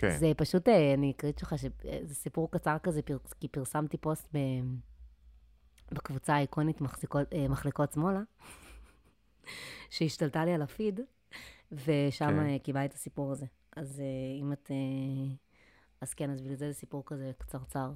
[0.00, 0.18] כן.
[0.18, 1.54] זה פשוט, אה, אני אקריא לך,
[2.02, 3.00] זה סיפור קצר כזה,
[3.40, 4.38] כי פרסמתי פוסט ב...
[5.92, 8.20] בקבוצה האיקונית מחזיקות, אה, מחלקות שמאלה,
[9.90, 11.00] שהשתלטה לי על הפיד,
[11.72, 12.38] ושם כן.
[12.38, 13.46] אה, קיבלה את הסיפור הזה.
[13.76, 14.70] אז אה, אם את...
[14.70, 15.34] אה,
[16.00, 17.92] אז כן, אז בגלל זה זה סיפור כזה קצרצר.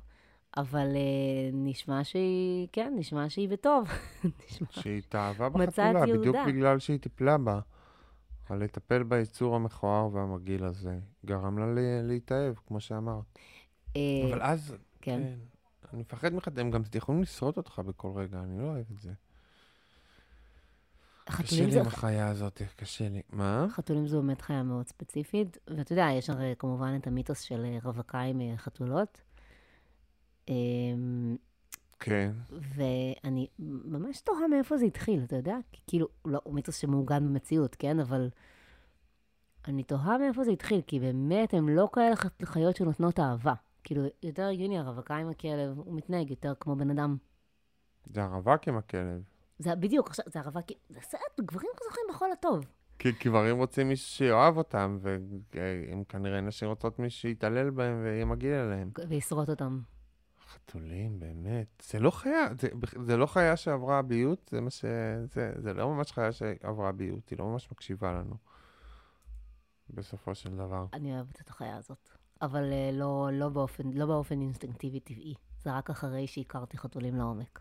[0.57, 3.89] אבל אה, נשמע שהיא, כן, נשמע שהיא בטוב.
[4.47, 4.67] נשמע...
[4.71, 6.37] שהיא התאהבה בחתולה, בדיוק.
[6.47, 7.61] בגלל שהיא טיפלה בה.
[8.49, 11.66] אבל לטפל ביצור המכוער והמגעיל הזה, גרם לה
[12.03, 13.38] להתאהב, כמו שאמרת.
[13.97, 15.22] אה, אבל אז, כן.
[15.22, 15.38] כן,
[15.92, 19.12] אני מפחד ממך, הם גם יכולים לשרוד אותך בכל רגע, אני לא אוהב את זה.
[21.24, 21.80] קשה לי.
[21.80, 23.22] עם החיה הזאת, קשה לי.
[23.30, 23.66] מה?
[23.70, 27.78] חתולים זו באמת חיה מאוד ספציפית, ואתה יודע, יש הרי כמובן את המיתוס של אה,
[27.82, 29.20] רווקה עם אה, חתולות.
[32.01, 32.32] כן.
[32.51, 35.57] ואני ממש תוהה מאיפה זה התחיל, אתה יודע?
[35.72, 38.01] כי כאילו, לא, הוא מיתוס שמעוגן במציאות, כן?
[38.01, 38.28] אבל
[39.68, 42.14] אני תוהה מאיפה זה התחיל, כי באמת הם לא כאלה
[42.45, 43.55] חיות שנותנות אהבה.
[43.84, 47.16] כאילו, יותר הגיוני, הרווקה עם הכלב, הוא מתנהג יותר כמו בן אדם.
[48.07, 49.22] זה הרווק עם הכלב.
[49.59, 52.64] זה בדיוק, עכשיו, זה הרווק, זה סרט, גברים זוכרים בכל הטוב.
[52.99, 58.55] כי גברים רוצים מישהו שיאהב אותם, והם כנראה נשים רוצות מישהו שיתעלל בהם ויהיה מגעיל
[58.55, 58.90] אליהם.
[59.09, 59.80] וישרוט אותם.
[60.55, 61.83] חתולים, באמת.
[61.83, 62.69] זה לא חיה, זה,
[63.05, 64.85] זה לא חיה שעברה ביות, זה מה ש...
[65.35, 68.35] זה, זה לא ממש חיה שעברה ביות, היא לא ממש מקשיבה לנו.
[69.91, 70.87] בסופו של דבר.
[70.93, 72.09] אני אוהבת את החיה הזאת.
[72.43, 75.35] אבל אה, לא, לא, באופן, לא באופן אינסטינקטיבי טבעי.
[75.63, 77.61] זה רק אחרי שהכרתי חתולים לעומק.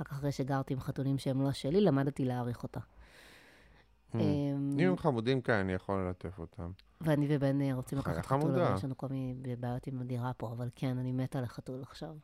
[0.00, 2.80] רק אחרי שגרתי עם חתולים שהם לא שלי, למדתי להעריך אותה.
[2.80, 4.14] Hmm.
[4.14, 6.70] אמ, אם הם חמודים כאן, אני יכול ללטף אותם.
[7.00, 8.60] ואני ובן אה, רוצים לקחת חתול.
[8.60, 12.16] אבל יש לנו כל מיני בעיות עם הדירה פה, אבל כן, אני מתה לחתול עכשיו.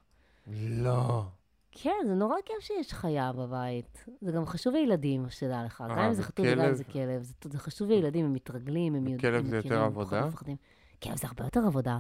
[0.53, 1.25] לא.
[1.71, 4.05] כן, זה נורא כיף שיש חיה בבית.
[4.21, 5.85] זה גם חשוב לילדים, שתדע לך.
[5.91, 6.75] גם אה, אם זה חתול וגם אם?
[6.75, 7.23] זה כלב.
[7.23, 10.27] זה, זה חשוב לילדים, הם מתרגלים, הם יודעים, וכלב הם זה יותר עבודה?
[10.27, 10.57] מפחדים.
[11.03, 11.99] כלב זה הרבה יותר עבודה.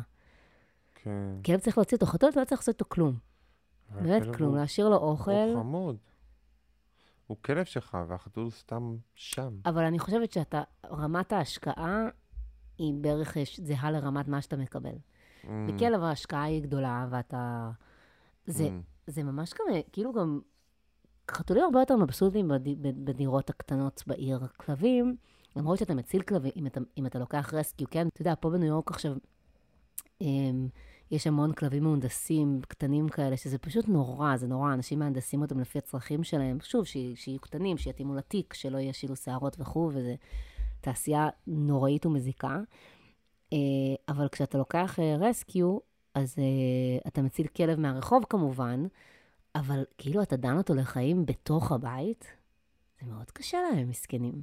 [0.94, 1.11] כן.
[1.44, 3.14] כלב צריך להוציא אותו, חתול אתה לא צריך לעשות איתו כלום.
[3.94, 5.30] באמת כלום, הוא- להשאיר לו אוכל.
[5.30, 5.96] הוא חמוד.
[7.26, 9.57] הוא כלב שלך, והחתול סתם שם.
[9.64, 12.09] אבל אני חושבת שאתה, רמת ההשקעה
[12.78, 14.94] היא בערך זהה לרמת מה שאתה מקבל.
[15.44, 17.70] Mm, בכלב ההשקעה היא גדולה, ואתה...
[18.53, 18.70] זה, mm.
[19.07, 20.40] זה ממש גם, אה, כאילו גם...
[21.30, 22.64] חתולים הרבה יותר מבסוטים בד...
[22.82, 24.40] בד- בדירות הקטנות בעיר.
[24.57, 25.16] כלבים,
[25.57, 28.09] למרות שאתה מציל כלבים, אם אתה, אם אתה לוקח רסקיו, כן?
[28.09, 29.12] אתה יודע, פה בניו יורק עכשיו,
[30.20, 30.68] אמ,
[31.11, 35.78] יש המון כלבים מהונדסים, קטנים כאלה, שזה פשוט נורא, זה נורא, אנשים מהנדסים אותם לפי
[35.78, 36.59] הצרכים שלהם.
[36.62, 40.14] שוב, שי- שיהיו קטנים, שיתאימו לתיק, שלא ישילו שערות וכו', וזה
[40.80, 42.61] תעשייה נוראית ומזיקה.
[43.53, 43.59] אה,
[44.09, 45.78] אבל כשאתה לוקח רסקיו,
[46.19, 48.85] אז אה, אתה מציל כלב מהרחוב כמובן,
[49.55, 52.25] אבל כאילו אתה דן אותו לחיים בתוך הבית,
[53.01, 54.43] זה מאוד קשה להם, מסכנים.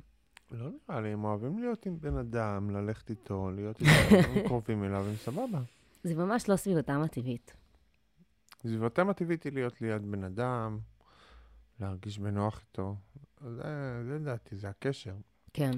[0.51, 4.83] לא נראה לי, הם אוהבים להיות עם בן אדם, ללכת איתו, להיות איתו, הם קרובים
[4.83, 5.61] אליו, הם סבבה.
[6.03, 7.53] זה ממש לא סביבתם הטבעית.
[8.61, 10.79] סביבתם הטבעית היא להיות ליד בן אדם,
[11.79, 12.95] להרגיש בנוח איתו.
[13.41, 15.15] זה, זה לדעתי, זה הקשר.
[15.53, 15.71] כן.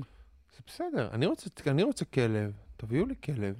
[0.56, 3.56] זה בסדר, אני רוצה, אני רוצה כלב, תביאו לי כלב.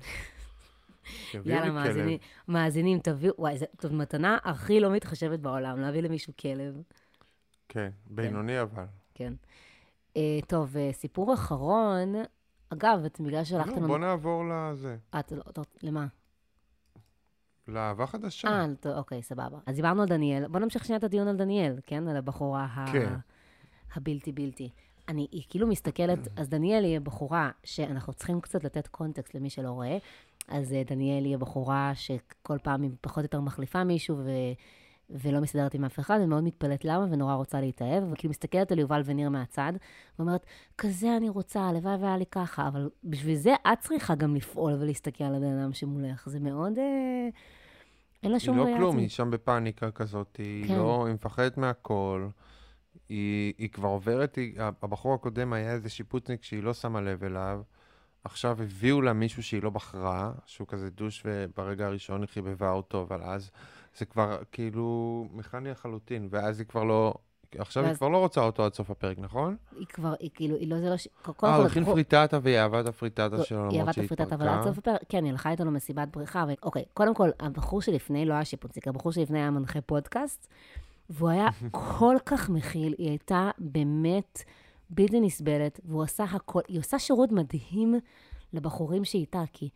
[1.46, 6.82] יאללה, מאזינים, מאזינים, תביאו, וואי, זאת מתנה הכי לא מתחשבת בעולם, להביא למישהו כלב.
[7.70, 8.86] כן, בינוני אבל.
[9.14, 9.34] כן.
[10.18, 12.14] אה, טוב, אה, סיפור אחרון,
[12.70, 13.88] אגב, את בגלל ששלחת לא, לנו...
[13.88, 16.08] בוא נעבור לזה, אתה לא, אתה- למה?
[17.68, 18.48] לאהבה חדשה.
[18.48, 19.58] אה, טוב, אוקיי, סבבה.
[19.66, 20.48] אז דיברנו על דניאל.
[20.48, 22.08] בוא נמשיך שנייה את הדיון על דניאל, כן?
[22.08, 22.92] על הבחורה ה...
[22.92, 23.14] כן.
[23.96, 24.70] הבלתי בלתי.
[25.10, 29.70] אני היא כאילו מסתכלת, אז דניאל היא בחורה שאנחנו צריכים קצת לתת קונטקסט למי שלא
[29.70, 29.98] רואה.
[30.48, 34.30] אז אה, דניאל היא הבחורה שכל פעם היא פחות או יותר מחליפה מישהו ו...
[35.10, 39.02] ולא מסתדרת עם אף אחד, ומאוד מתפלאת למה, ונורא רוצה להתאהב, וכאילו מסתכלת על יובל
[39.06, 39.74] וניר מהצד,
[40.20, 40.46] ואומרת,
[40.78, 45.24] כזה אני רוצה, הלוואי והיה לי ככה, אבל בשביל זה את צריכה גם לפעול ולהסתכל
[45.24, 46.30] על הבן אדם שמולך.
[46.30, 46.78] זה מאוד...
[46.78, 47.30] אה...
[48.24, 49.04] אין לה היא שום לא ראייה כלום, עצמית.
[49.04, 50.76] היא שם בפאניקה כזאת, היא כן.
[50.76, 52.28] לא, היא מפחדת מהכל.
[53.10, 57.62] היא, היא כבר עוברת, היא, הבחור הקודם היה איזה שיפוצניק שהיא לא שמה לב אליו,
[58.24, 63.02] עכשיו הביאו לה מישהו שהיא לא בחרה, שהוא כזה דוש וברגע הראשון היא חיבבה אותו,
[63.02, 63.52] אבל אז
[63.98, 67.14] זה כבר כאילו מכני לחלוטין, ואז היא כבר לא...
[67.58, 69.56] עכשיו היא ואז- כבר לא רוצה אותו עד סוף הפרק, נכון?
[69.78, 70.98] היא כבר, היא כאילו, היא לא, זה לא...
[70.98, 71.08] ש-
[71.44, 74.36] אה, הוא הכין פריטטה והיא אהבה את הפריטטה שלו, היא למרות אהבה את שהיא הפריטטה,
[74.36, 74.70] אבל עד התפרקה.
[74.70, 76.52] סוף הפרק, כן, היא הלכה איתו למסיבת בריכה, ו...
[76.64, 80.48] אוקיי, קודם כל, הבחור שלפני לא היה שיפוציק, הבחור שלפני היה מנחה פודקאסט,
[81.10, 81.48] והוא היה
[81.98, 84.44] כל כך מכיל, היא הייתה באמת
[84.90, 87.96] בלתי נסבלת, והוא עשה הכל, היא עושה שירות מדהים
[88.54, 89.70] לבחורים שאיתה, כי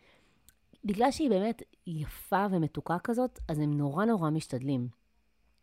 [0.85, 4.87] בגלל שהיא באמת יפה ומתוקה כזאת, אז הם נורא נורא משתדלים.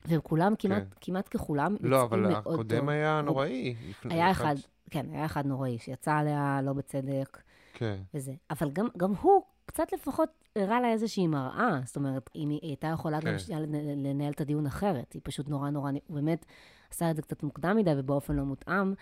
[0.09, 0.89] וכולם, כמעט, כן.
[1.01, 2.89] כמעט ככולם, לא, אבל הקודם טוב.
[2.89, 3.75] היה נוראי.
[3.91, 4.55] לפני- היה אחד,
[4.91, 7.43] כן, היה אחד נוראי, שיצא עליה לא בצדק.
[7.75, 7.97] כן.
[8.15, 8.33] וזה.
[8.51, 11.81] אבל גם, גם הוא קצת לפחות הראה לה איזושהי מראה.
[11.85, 13.39] זאת אומרת, אם היא הייתה יכולה גם כן.
[13.39, 15.13] שנייה לנ- לנהל את הדיון אחרת.
[15.13, 16.45] היא פשוט נורא נורא, הוא באמת
[16.91, 18.95] עשה את זה קצת מוקדם מדי ובאופן לא מותאם,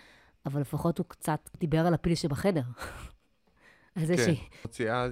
[0.45, 2.61] אבל לפחות הוא קצת דיבר על הפיל שבחדר.
[3.95, 4.23] על זה כן.
[4.23, 5.07] שהיא מוציאה,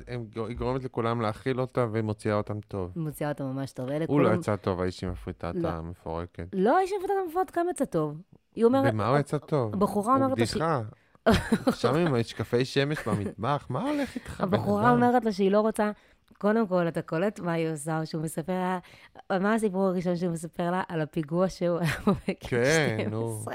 [0.47, 2.91] היא גורמת לכולם להכיל אותה ומוציאה אותם טוב.
[2.95, 3.89] מוציאה אותו ממש טוב.
[3.89, 5.67] הוא לא כולם- יצא טוב, האיש עם הפריטטה לא.
[5.69, 6.47] המפורקת.
[6.53, 8.21] לא, איש עבודת המפות גם יצא טוב.
[8.55, 8.93] היא אומרת...
[8.93, 9.73] במה הוא יצא טוב?
[9.73, 10.63] הבחורה הוא אומרת לה שהיא...
[10.63, 10.81] בדיחה.
[11.71, 14.91] שם עם משקפי שמש במטבח, מה הולך איתך, הבחורה?
[14.91, 15.91] אומרת לה שהיא לא רוצה,
[16.37, 18.79] קודם כל, אתה קולט מה היא עושה, שהוא מספר לה,
[19.39, 20.83] מה הסיפור הראשון שהוא מספר לה?
[20.87, 23.39] על הפיגוע שהוא היה בגיל כן, נו.
[23.41, 23.53] 12.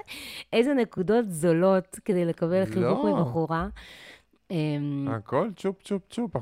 [0.52, 3.16] איזה נקודות זולות כדי לקבל חיבוק לא.
[3.16, 3.68] מבחורה.
[4.50, 6.36] אמ, הכל צ'ופ צ'ופ צ'ופ,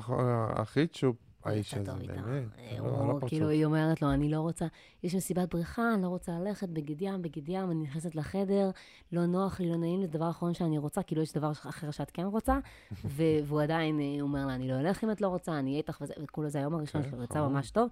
[0.57, 2.07] הכי צ'ופ, האיש יצא הזה.
[2.07, 2.45] באמת.
[2.59, 3.28] אה, לא, הוא, הפרצוף.
[3.28, 4.66] כאילו, היא אומרת לו, אני לא רוצה,
[5.03, 8.70] יש מסיבת בריכה, אני לא רוצה ללכת בגד ים, בגד ים, אני נכנסת לחדר,
[9.12, 11.91] לא נוח לי, לא נעים לי, זה דבר האחרון שאני רוצה, כאילו יש דבר אחר
[11.91, 12.59] שאת כן רוצה,
[13.05, 15.78] ו- והוא עדיין אה, אומר לה, אני לא אלך אם את לא רוצה, אני אהיה
[15.78, 17.53] איתך וזה, וכולו זה היום הראשון כן, שלו, יצא חמוד.
[17.53, 17.89] ממש טוב.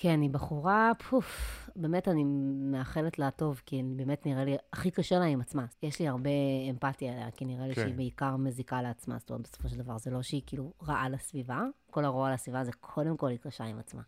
[0.00, 2.24] אה, כן, היא בחורה, פוף, באמת אני
[2.72, 5.66] מאחלת לה טוב, כי באמת נראה לי, הכי קשה לה עם עצמה.
[5.82, 6.30] יש לי הרבה
[6.70, 7.82] אמפתיה אליה, כי נראה לי כן.
[7.82, 11.62] שהיא בעיקר מזיקה לעצמה, זאת אומרת, בסופו של דבר, זה לא שהיא כאילו רעה לסביבה,
[11.90, 14.02] כל הרוע לסביבה זה קודם כל היא קשה עם עצמה.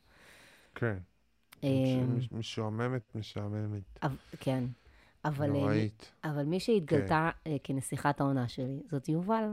[0.74, 0.96] כן.
[1.62, 3.98] מש- משועממת, משעממת.
[4.40, 4.64] כן.
[5.24, 6.12] אבל, אה, נוראית.
[6.24, 9.44] אבל מי שהתגלתה אה, כנסיכת העונה שלי, זאת יובל.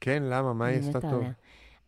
[0.00, 0.52] כן, למה?
[0.52, 1.14] מה היא עשתה טוב?
[1.14, 1.32] עליה.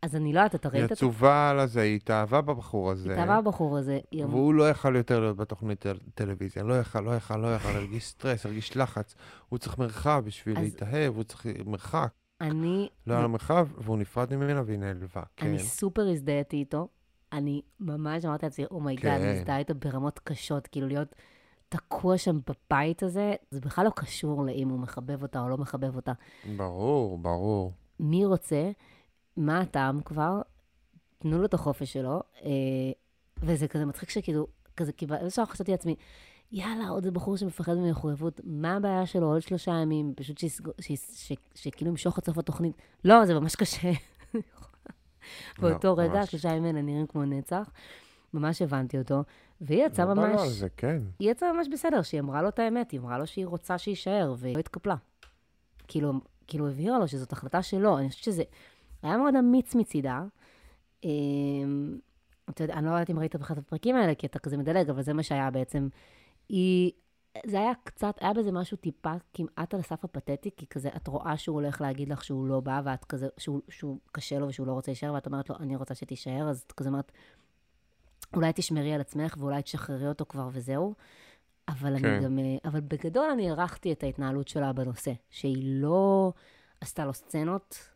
[0.04, 3.12] אז אני לא יודעת, אתה היא ראית את עצובה על הזה, היא התאהבה בבחור הזה.
[3.12, 7.00] התאהבה הבחור הזה, היא אמרה, והוא לא יכל יותר להיות בתוכנית טל- טלוויזיה, לא יכל,
[7.00, 9.14] לא יכל, לא יכל, הרגיש סטרס, הרגיש לחץ.
[9.48, 12.12] הוא צריך מרחב בשביל להתאהב, הוא צריך מרחק.
[12.40, 15.22] אני, לא היה לו מרחב, והוא נפרד ממנה והיא נעלבה.
[15.36, 15.46] כן.
[15.46, 16.88] אני סופר הזדהיתי איתו.
[17.32, 19.24] אני ממש אמרתי לעצמי, oh my god, כן.
[19.28, 21.14] אני מזדהה איתו ברמות קשות, כאילו להיות
[21.68, 25.96] תקוע שם בבית הזה, זה בכלל לא קשור לאם הוא מחבב אותה או לא מחבב
[25.96, 26.12] אותה.
[26.56, 27.72] ברור, ברור.
[28.00, 28.70] מי רוצה,
[29.36, 30.42] מה הטעם כבר,
[31.18, 32.50] תנו לו את החופש שלו, אה,
[33.42, 35.96] וזה כזה מצחיק שכאילו, כזה, כי באיזשהו שלב חשבתי לעצמי,
[36.52, 40.40] יאללה, עוד בחור שמפחד ממחויבות, מה הבעיה שלו עוד שלושה ימים, פשוט
[41.54, 42.76] שכאילו ימשוך עד סוף התוכנית.
[43.04, 43.90] לא, זה ממש קשה.
[45.60, 46.26] באותו לא, רגע.
[46.26, 47.70] שלושה ימים נראים כמו נצח.
[48.34, 49.22] ממש הבנתי אותו,
[49.60, 50.98] והיא יצאה לא בא לו ממש, על זה, כן.
[51.18, 54.34] היא יצאה ממש בסדר, שהיא אמרה לו את האמת, היא אמרה לו שהיא רוצה שיישאר,
[54.38, 54.96] והיא לא התקפלה.
[55.88, 56.12] כאילו,
[56.46, 58.42] כאילו הבהירה לו שזאת החלטה שלו, אני חושבת שזה
[59.04, 60.22] היה מאוד אמיץ מצידה.
[61.04, 61.98] אמ,
[62.50, 64.90] אתה יודע, אני לא יודעת אם ראית בכלל את הפרקים האלה, כי אתה כזה מדלג,
[64.90, 65.88] אבל זה מה שהיה בעצם.
[66.48, 66.92] היא,
[67.46, 71.36] זה היה קצת, היה בזה משהו טיפה כמעט על הסף הפתטי, כי כזה, את רואה
[71.36, 74.72] שהוא הולך להגיד לך שהוא לא בא, ואת כזה, שהוא, שהוא קשה לו ושהוא לא
[74.72, 77.12] רוצה להישאר, ואת אומרת לו, אני רוצה שתישאר, אז את כזה אומרת,
[78.34, 80.94] אולי תשמרי על עצמך ואולי תשחררי אותו כבר וזהו.
[81.68, 82.06] אבל כן.
[82.06, 86.32] אני גם, אה, אבל בגדול אני הערכתי את ההתנהלות שלה בנושא, שהיא לא
[86.80, 87.93] עשתה לו סצנות,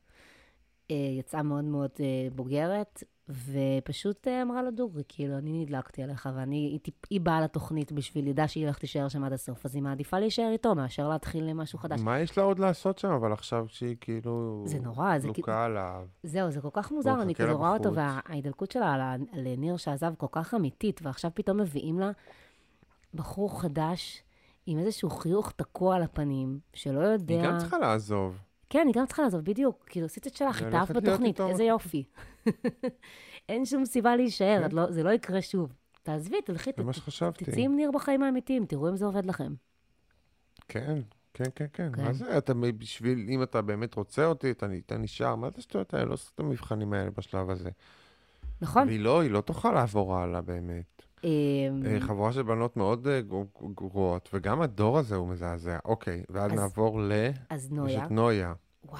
[0.90, 6.56] יצאה מאוד מאוד אה, בוגרת, ופשוט אה, אמרה לו דוגרי, כאילו, אני נדלקתי עליך, ואני,
[6.56, 10.18] היא, היא באה לתוכנית בשביל לדע שהיא הולכת להישאר שם עד הסוף, אז היא מעדיפה
[10.18, 12.00] להישאר איתו מאשר להתחיל משהו חדש.
[12.00, 14.62] מה יש לה עוד לעשות שם, אבל עכשיו כשהיא כאילו...
[14.66, 15.34] זה נורא, זה כאילו...
[15.38, 16.06] לוקה עליו.
[16.22, 17.94] זהו, זה כל כך מוזר, אני לה רואה אותו.
[17.94, 22.10] וההידלקות שלה על, ה- על ניר שעזב כל כך אמיתית, ועכשיו פתאום מביאים לה
[23.14, 24.22] בחור חדש
[24.66, 27.34] עם איזשהו חיוך תקוע על הפנים, שלא יודע...
[27.34, 28.38] היא גם צריכה לעזוב.
[28.70, 29.84] כן, היא גם צריכה לעזוב, בדיוק.
[29.86, 31.40] כאילו, עשית את שלך, היא התאהבת בתוכנית.
[31.40, 32.04] איזה יופי.
[33.48, 34.76] אין שום סיבה להישאר, כן.
[34.76, 35.72] לא, זה לא יקרה שוב.
[36.02, 36.72] תעזבי, תלכי.
[37.50, 39.54] תצאי עם ניר בחיים האמיתיים, תראו אם זה עובד לכם.
[40.68, 41.00] כן,
[41.34, 41.92] כן, כן, כן.
[41.92, 42.04] כן.
[42.04, 46.04] מה זה, אתה בשביל, אם אתה באמת רוצה אותי, אתה נשאר, מה זה השטויות האלה?
[46.04, 47.70] לא עושה את המבחנים האלה בשלב הזה.
[48.60, 48.88] נכון?
[48.88, 50.97] והיא לא, היא לא תוכל לעבור הלאה באמת.
[51.24, 55.78] אמ, אה, חבורה של בנות מאוד אה, גרו- גרועות, וגם הדור הזה הוא מזעזע.
[55.84, 57.12] אוקיי, ואז אז נעבור ל...
[57.50, 58.52] אז יש נויה, את נויה.
[58.84, 58.98] וואו.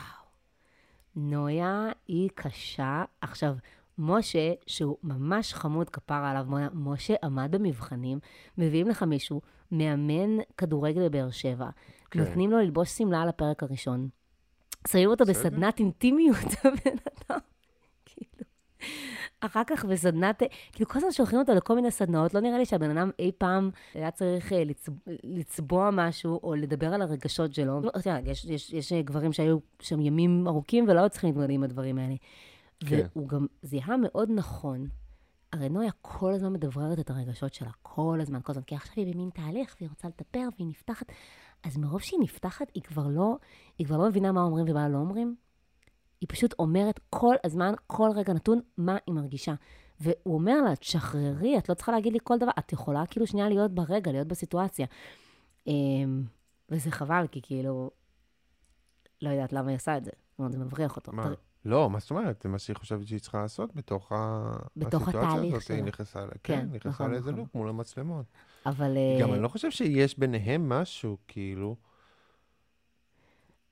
[1.17, 3.05] נויה היא קשה.
[3.21, 3.55] עכשיו,
[3.99, 8.19] משה, שהוא ממש חמוד כפרה עליו, משה עמד במבחנים,
[8.59, 9.41] מביאים לך מישהו,
[9.73, 11.69] מאמן כדורגל בבאר שבע,
[12.11, 12.21] כן.
[12.21, 14.09] נותנים לו ללבוש שמלה על הפרק הראשון.
[14.89, 15.25] שמים אותו.
[15.25, 16.97] בסדנת אינטימיות, הבן
[17.31, 17.39] אדם,
[18.07, 18.45] כאילו.
[19.41, 22.99] אחר כך בסדנת, כאילו כל הזמן שולחים אותו לכל מיני סדנאות, לא נראה לי שהבן
[22.99, 24.89] אדם אי פעם היה צריך אה, לצ...
[25.25, 27.81] לצבוע משהו או לדבר על הרגשות שלו.
[27.81, 31.31] לא, אתה יודע, יש, יש, יש אה, גברים שהיו שם ימים ארוכים ולא היו צריכים
[31.31, 32.15] להתמודד עם הדברים האלה.
[32.81, 33.07] כן.
[33.15, 34.87] והוא גם זיהה מאוד נכון.
[35.53, 39.15] הרי נויה כל הזמן מדבררת את הרגשות שלה, כל הזמן, כל הזמן, כי עכשיו היא
[39.15, 41.07] במין תהליך והיא רוצה לטפר והיא נפתחת.
[41.65, 43.37] אז מרוב שהיא נפתחת, היא כבר לא,
[43.79, 45.37] היא כבר לא מבינה מה אומרים ומה לא אומרים.
[46.21, 49.55] היא פשוט אומרת כל הזמן, כל רגע נתון, מה היא מרגישה.
[50.01, 53.49] והוא אומר לה, תשחררי, את לא צריכה להגיד לי כל דבר, את יכולה כאילו שנייה
[53.49, 54.87] להיות ברגע, להיות בסיטואציה.
[55.67, 56.25] אמ,
[56.69, 57.91] וזה חבל, כי כאילו,
[59.23, 60.11] לא יודעת למה היא עושה את זה.
[60.31, 61.13] זאת אומרת, זה מבריח אותו.
[61.13, 61.33] מה?
[61.65, 62.43] לא, מה זאת אומרת?
[62.43, 64.53] זה מה שהיא חושבת שהיא צריכה לעשות בתוך ה...
[64.77, 65.71] בתוך הסיטואציה התהליך הזאת.
[65.71, 67.41] היא נכנסה, כן, כן, נכנסה נכון, לאיזה נכון.
[67.41, 68.27] לוק מול המצלמות.
[68.67, 71.77] אבל אה, גם אני לא חושב שיש ביניהם משהו, כאילו...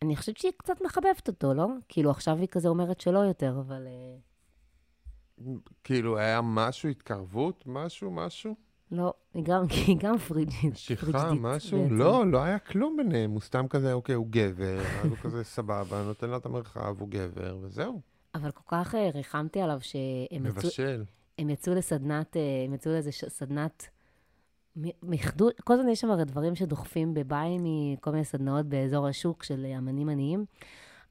[0.03, 1.67] אני חושבת שהיא קצת מחבבת אותו, לא?
[1.89, 3.87] כאילו, עכשיו היא כזה אומרת שלא יותר, אבל...
[3.87, 4.17] אה,
[5.85, 8.55] כאילו, היה משהו, התקרבות, משהו, משהו?
[8.91, 10.77] לא, היא גם, היא גם פריג'ית.
[10.77, 11.83] פריג'דית משהו?
[11.83, 11.95] בעצם.
[11.95, 13.31] לא, לא היה כלום ביניהם.
[13.31, 17.09] הוא סתם כזה, אוקיי, הוא גבר, אז הוא כזה סבבה, נותן לה את המרחב, הוא
[17.09, 18.01] גבר, וזהו.
[18.35, 21.05] אבל כל כך אה, ריחמתי עליו שהם יצאו, מבשל.
[21.39, 23.89] הם יצאו לסדנת, אה, הם יצאו לאיזה סדנת
[25.03, 29.67] מחדוד, כל הזמן יש שם הרי דברים שדוחפים בביי מכל מיני סדנאות באזור השוק של
[29.79, 30.45] אמנים עניים.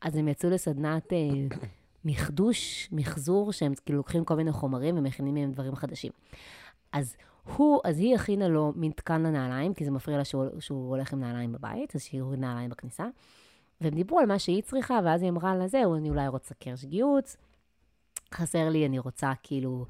[0.02, 1.18] אז הם יצאו לסדנת אה,
[2.06, 6.12] מחדוש, מחזור, שהם כאילו לוקחים כל מיני חומרים ומכינים מהם דברים חדשים.
[6.94, 7.16] אז
[7.56, 11.14] הוא, אז היא הכינה לו מין תקן לנעליים, כי זה מפריע לה שהוא, שהוא הולך
[11.14, 13.06] עם נעליים בבית, אז הוריד נעליים בכניסה.
[13.82, 16.86] והם דיברו על מה שהיא צריכה, ואז היא אמרה לה, זהו, אני אולי רוצה קרש
[16.86, 17.38] גיוץ,
[18.34, 19.86] חסר לי, אני רוצה כאילו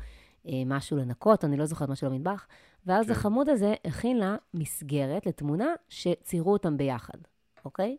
[0.47, 2.47] אה, משהו לנקות, אני לא זוכרת משהו למטבח.
[2.85, 3.11] ואז כן.
[3.11, 7.17] החמוד הזה הכין לה מסגרת לתמונה שציירו אותם ביחד,
[7.65, 7.97] אוקיי?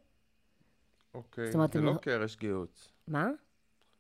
[1.15, 2.89] אוקיי, זאת אומרת, זה הם לא לא- קרש גיהוץ.
[3.09, 3.29] מה?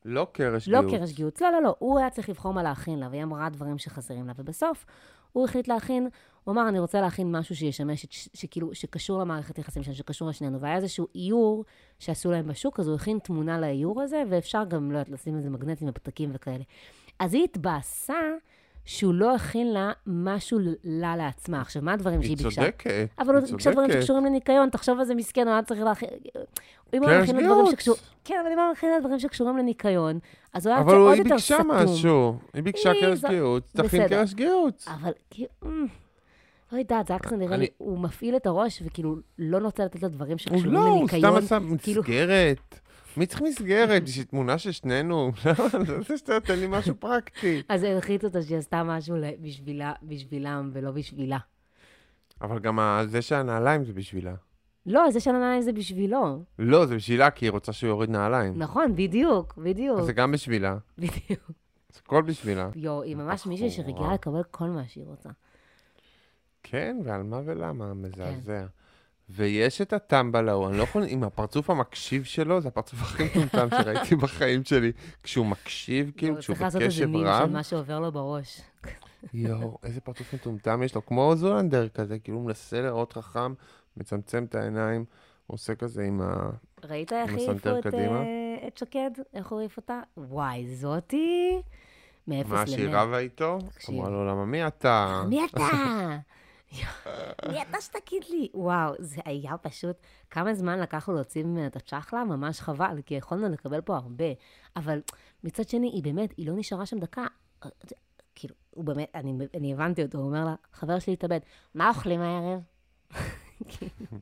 [0.04, 0.94] לא קרש לא גיהוץ.
[0.94, 1.74] קרש גיהוץ, לא, לא, לא.
[1.78, 4.32] הוא היה צריך לבחור מה להכין לה, והיא אמרה דברים שחסרים לה.
[4.36, 4.86] ובסוף,
[5.32, 6.08] הוא החליט להכין,
[6.44, 10.60] הוא אמר, אני רוצה להכין משהו שישמש, את שכאילו, שקשור למערכת יחסים שלנו, שקשור לשנינו.
[10.60, 11.64] והיה איזשהו איור
[11.98, 15.50] שעשו להם בשוק, אז הוא הכין תמונה לאיור הזה, ואפשר גם, לא יודעת, לשים איזה
[15.50, 16.64] מגנטים ופתקים וכאלה.
[17.18, 18.20] אז היא התבאסה
[18.86, 21.60] שהוא לא הכין לה משהו לה לעצמה.
[21.60, 22.60] עכשיו, מה הדברים שהיא היא ביקשה?
[22.62, 23.90] צודקת, אבל היא הוא ביקשה דברים.
[23.92, 26.08] שקשורים לניקיון, תחשוב על זה מסכן, הוא היה צריך להכין...
[26.94, 27.70] אם הוא קרש מכין לו דברים גיהוץ.
[27.72, 28.00] שקשורים...
[28.24, 30.18] כן, אבל אם הוא מכין לו דברים שקשורים לניקיון,
[30.54, 31.70] אז הוא היה אבל הוא- עוד היא יותר ביקשה סתום.
[31.70, 32.36] משהו.
[32.54, 34.08] היא ביקשה היא- קרש זו- גיהוץ, תכין.
[34.08, 34.88] קרש גיהוץ.
[34.88, 35.12] אבל.
[35.64, 35.86] אמ,
[36.72, 40.02] לא יודעת, זה היה כזה נראה לי, הוא מפעיל את הראש, וכאילו לא רוצה לתת
[40.02, 41.20] לו דברים הוא שקשורים לא, הוא לניקיון.
[41.40, 42.80] סתם עשה כאילו- מסגרת.
[43.16, 44.02] מי צריך מסגרת?
[44.06, 45.32] בשביל תמונה של שנינו?
[45.88, 47.62] לא זה שאתה נותן לי משהו פרקטי.
[47.68, 49.16] אז הלחיץ אותה שהיא עשתה משהו
[50.02, 51.38] בשבילם ולא בשבילה.
[52.40, 54.34] אבל גם זה שהנעליים זה בשבילה.
[54.86, 56.44] לא, זה של הנעליים זה בשבילו.
[56.58, 58.58] לא, זה בשבילה, כי היא רוצה שהוא יוריד נעליים.
[58.58, 59.98] נכון, בדיוק, בדיוק.
[59.98, 60.76] אז זה גם בשבילה.
[60.98, 61.50] בדיוק.
[61.92, 62.68] זה הכל בשבילה.
[62.74, 63.70] יואו, היא ממש מישהי.
[63.70, 65.28] שרגילה לקבל כל מה שהיא רוצה.
[66.62, 68.66] כן, ועל מה ולמה, כן.
[69.28, 73.68] ויש את הטמבל ההוא, אני לא יכול, עם הפרצוף המקשיב שלו, זה הפרצוף הכי מטומטם
[73.70, 74.92] שראיתי בחיים שלי.
[75.22, 78.12] כשהוא מקשיב, כאילו, לא, כשהוא צריך לעשות איזה בקשב מים רב, של מה שעובר לו
[78.12, 78.60] בראש.
[79.34, 83.54] יואו, איזה פרצוף מטומטם יש לו, כמו זולנדר כזה, כאילו הוא מנסה לראות חכם,
[83.96, 85.04] מצמצם את העיניים,
[85.46, 86.50] עושה כזה עם ה...
[86.84, 88.20] ראית איך עם העיפו הסנטר את, קדימה?
[88.20, 89.10] אה, שקד?
[89.34, 90.00] איך הוא העיף אותה?
[90.16, 91.62] וואי, זאתי
[92.28, 93.02] מאפס מה שהיא למאה.
[93.02, 93.58] רבה איתו?
[93.88, 95.22] אמרה לו, למה מי אתה?
[95.28, 95.68] מי אתה?
[97.48, 98.48] מי אתה שתגיד לי?
[98.54, 99.96] וואו, זה היה פשוט...
[100.30, 102.24] כמה זמן לקח לו להוציא ממנה את הצ'חלה?
[102.24, 104.24] ממש חבל, כי יכולנו לקבל פה הרבה.
[104.76, 105.00] אבל
[105.44, 107.26] מצד שני, היא באמת, היא לא נשארה שם דקה.
[108.34, 111.40] כאילו, הוא באמת, אני, אני הבנתי אותו, הוא אומר לה, חבר שלי התאבד,
[111.74, 112.60] מה אוכלים הערב?
[113.68, 114.20] כאילו,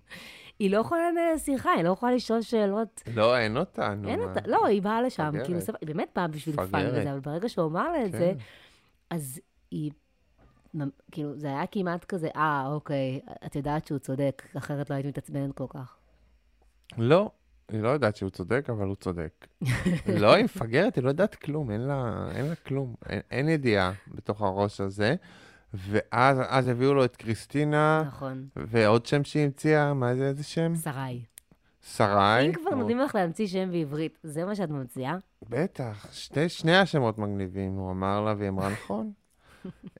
[0.58, 3.02] היא לא יכולה לנהל שיחה, היא לא יכולה לשאול שאלות.
[3.14, 4.08] לא, אין אותה, נו.
[4.08, 4.20] אין.
[4.20, 5.32] אותה, לא, היא באה לשם.
[5.44, 6.92] כאילו, היא באמת באה בשביל מפגרת.
[6.92, 8.18] וזה, אבל ברגע שהוא אמר לה את כן.
[8.18, 8.32] זה,
[9.10, 9.40] אז
[9.70, 9.90] היא,
[11.12, 15.52] כאילו, זה היה כמעט כזה, אה, אוקיי, את יודעת שהוא צודק, אחרת לא היית מתעצבנת
[15.56, 15.96] כל כך.
[16.98, 17.30] לא,
[17.68, 19.46] היא לא יודעת שהוא צודק, אבל הוא צודק.
[20.20, 22.94] לא, היא מפגרת, היא לא יודעת כלום, אין לה, אין לה כלום.
[23.08, 25.14] אין, אין ידיעה בתוך הראש הזה.
[25.74, 30.74] ואז אז הביאו לו את קריסטינה, נכון, ועוד שם שהיא המציאה, מה זה, איזה שם?
[30.74, 31.22] שרי.
[31.82, 32.46] שריי.
[32.46, 35.16] אם כבר או- נותנים לך להמציא שם בעברית, זה מה שאת ממציאה?
[35.48, 39.12] בטח, שתי, שני השמות מגניבים, הוא אמר לה, והיא אמרה נכון.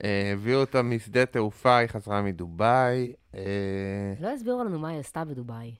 [0.05, 3.12] אה, הביאו אותה משדה תעופה, היא חזרה מדובאי.
[3.35, 3.43] אה,
[4.21, 5.75] לא הסבירו לנו מה היא עשתה בדובאי.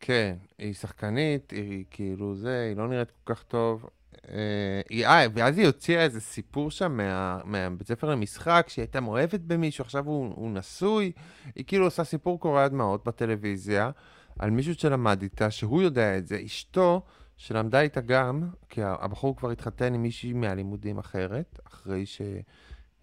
[0.00, 3.86] כן, היא שחקנית, היא כאילו זה, היא לא נראית כל כך טוב.
[4.28, 9.40] אה, אה, ואז היא הוציאה איזה סיפור שם מה, מהבית ספר למשחק, שהיא הייתה מאוהבת
[9.40, 11.12] במישהו, עכשיו הוא, הוא נשוי.
[11.54, 13.90] היא כאילו עושה סיפור קורע דמעות בטלוויזיה,
[14.38, 16.40] על מישהו שלמד איתה, שהוא יודע את זה.
[16.44, 17.02] אשתו,
[17.36, 22.42] שלמדה איתה גם, כי הבחור כבר התחתן עם מישהי מהלימודים אחרת, אחרי שהיא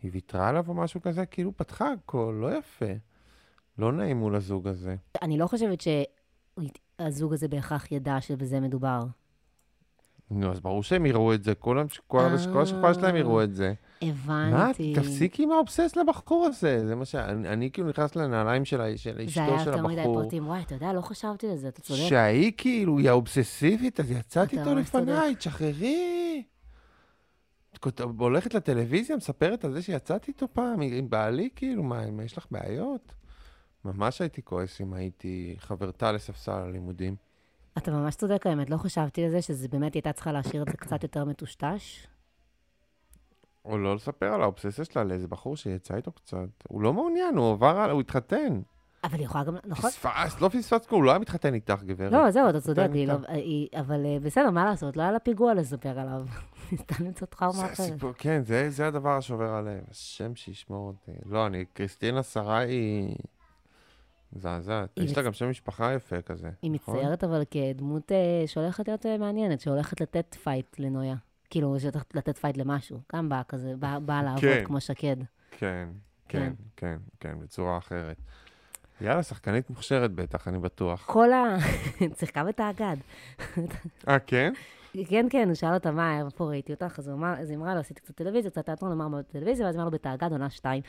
[0.04, 2.86] ויתרה עליו או משהו כזה, כאילו פתחה הכל, לא יפה.
[3.78, 4.96] לא נעים מול הזוג הזה.
[5.22, 9.00] אני לא חושבת שהזוג הזה בהכרח ידע שבזה מדובר.
[10.32, 11.80] נו, אז ברור שהם יראו את זה, כל
[12.64, 13.74] השכבה שלהם יראו את זה.
[14.02, 14.93] הבנתי.
[14.93, 16.88] מה, תפסיקי עם האובסס לבחור הזה.
[16.88, 17.16] זה מה ש...
[17.16, 19.64] אני, אני כאילו נכנס לנעליים של, של אשתו של הבחור.
[19.64, 20.47] זה היה יותר מדי פרטים.
[20.47, 22.00] וואי, אתה יודע, לא חשבתי על זה, אתה צודק.
[22.10, 26.43] שהיא כאילו, היא האובססיבית, אז יצאתי איתו לפניי, תשחררי.
[28.18, 32.45] הולכת לטלוויזיה, מספרת על זה שיצאתי איתו פעם עם בעלי, כאילו, מה, מה יש לך
[32.52, 33.14] בעיות?
[33.86, 37.16] ממש הייתי כועס אם הייתי חברתה לספסל הלימודים.
[37.78, 40.78] אתה ממש צודק, האמת, לא חשבתי על זה, שזה באמת הייתה צריכה להשאיר את זה
[40.78, 42.08] קצת יותר מטושטש.
[43.70, 46.48] או לא לספר על האובססיה שלה לאיזה בחור שיצא איתו קצת.
[46.68, 48.62] הוא לא מעוניין, הוא עבר, הוא התחתן.
[49.04, 49.90] אבל היא יכולה גם, נכון?
[49.90, 52.12] פספס, לא פספסת, הוא לא היה מתחתן איתך, גברת.
[52.12, 53.14] לא, זהו, אתה צודק, לא,
[53.80, 54.98] אבל אה, בסדר, מה לעשות?
[54.98, 56.26] לא היה לה פיגוע לספר עליו.
[56.82, 58.00] סתם למצוא טראומה אחרת.
[58.18, 59.84] כן, זה הדבר השובר הלב.
[59.92, 61.20] השם שישמור אותי.
[61.26, 63.16] לא, אני, קריסטינה שרה היא...
[64.34, 64.90] מזעזעת.
[64.98, 66.96] יש לה גם שם משפחה יפה כזה, היא נכון?
[66.96, 71.16] מצטיירת אבל כדמות אה, שהולכת להיות אה, מעניינת, שהולכת לתת fight לנויה.
[71.50, 73.00] כאילו, שהולכת לתת fight למשהו.
[73.16, 73.74] גם באה כזה,
[74.06, 74.64] באה לעבוד כן.
[74.66, 75.16] כמו שקד.
[75.52, 75.89] כן,
[76.28, 78.18] כן, כן, כן, בצורה אחרת.
[79.02, 81.06] יאללה, שחקנית מוכשרת בטח, אני בטוח.
[81.06, 81.58] כל ה...
[82.20, 82.97] שיחקה בתאגד.
[84.08, 84.54] אה, כן?
[85.08, 88.16] כן, כן, הוא שאל אותה מה, איפה ראיתי אותך, אז היא אמרה לו, עשיתי קצת
[88.16, 90.82] טלוויזיה, קצת תיאטרון, אמר בטלוויזיה, ואז אמר לו בתאגד, עונה שתיים.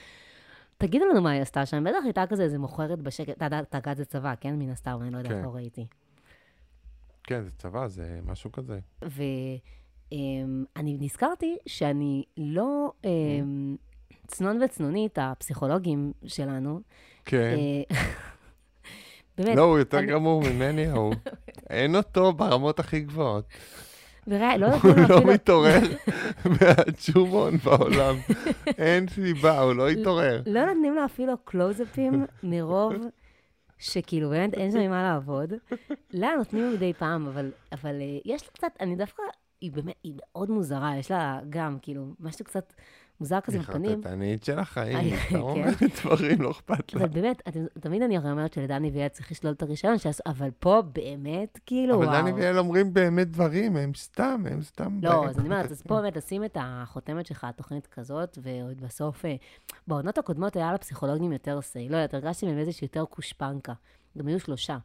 [0.78, 4.34] תגידו לנו מה היא עשתה שם, בטח הייתה כזה איזה מוכרת בשקט, תאגד זה צבא,
[4.40, 4.58] כן?
[4.58, 5.42] מן הסתם, אני לא יודעת, כן.
[5.44, 5.86] לא ראיתי.
[7.22, 8.78] כן, זה צבא, זה משהו כזה.
[10.12, 12.92] אמ, נזכרתי שאני לא...
[13.04, 13.76] אמ,
[14.26, 16.80] צנון וצנונית, הפסיכולוגים שלנו,
[17.24, 17.56] כן.
[17.90, 17.96] אה,
[19.38, 19.56] באמת.
[19.56, 21.14] לא, הוא יותר גמור ממני, ההוא.
[21.70, 23.44] אין אותו ברמות הכי גבוהות.
[24.26, 24.66] לא לו.
[24.66, 25.80] הוא לא מתעורר
[26.61, 28.16] מהצ'ומון בעולם.
[28.78, 30.42] אין סיבה, הוא לא התעורר.
[30.46, 32.92] לא נותנים לו אפילו קלוזאפים מרוב
[33.78, 35.52] שכאילו באמת אין שם ממה לעבוד.
[36.11, 37.26] לה נותנים מדי פעם,
[37.72, 39.22] אבל, אה, יש לה קצת, אני דווקא,
[39.61, 42.72] היא באמת, היא מאוד מוזרה, יש לה גם, כאילו, משהו קצת
[43.20, 43.82] מוזר כזה בפנים.
[43.84, 45.86] היא חרטטנית של החיים, אתה אומר כן.
[46.02, 47.00] דברים, לא אכפת לה.
[47.00, 47.42] אבל באמת,
[47.80, 49.96] תמיד אני הרי אומרת שלדני ויעל צריך לשלול את הרישיון,
[50.26, 52.08] אבל פה באמת, כאילו, וואו.
[52.08, 54.98] אבל דני ויעל אומרים באמת דברים, הם סתם, הם סתם...
[55.02, 58.80] לא, אז אני אומרת, אז פה באמת לשים את החותמת שלך על תוכנית כזאת, ועוד
[58.80, 59.34] בסוף, אה,
[59.86, 63.72] בעונות הקודמות היה לפסיכולוגים יותר סיי, לא יודעת, הרגשתי מהם איזושהי יותר קושפנקה.
[64.18, 64.78] גם היו שלושה.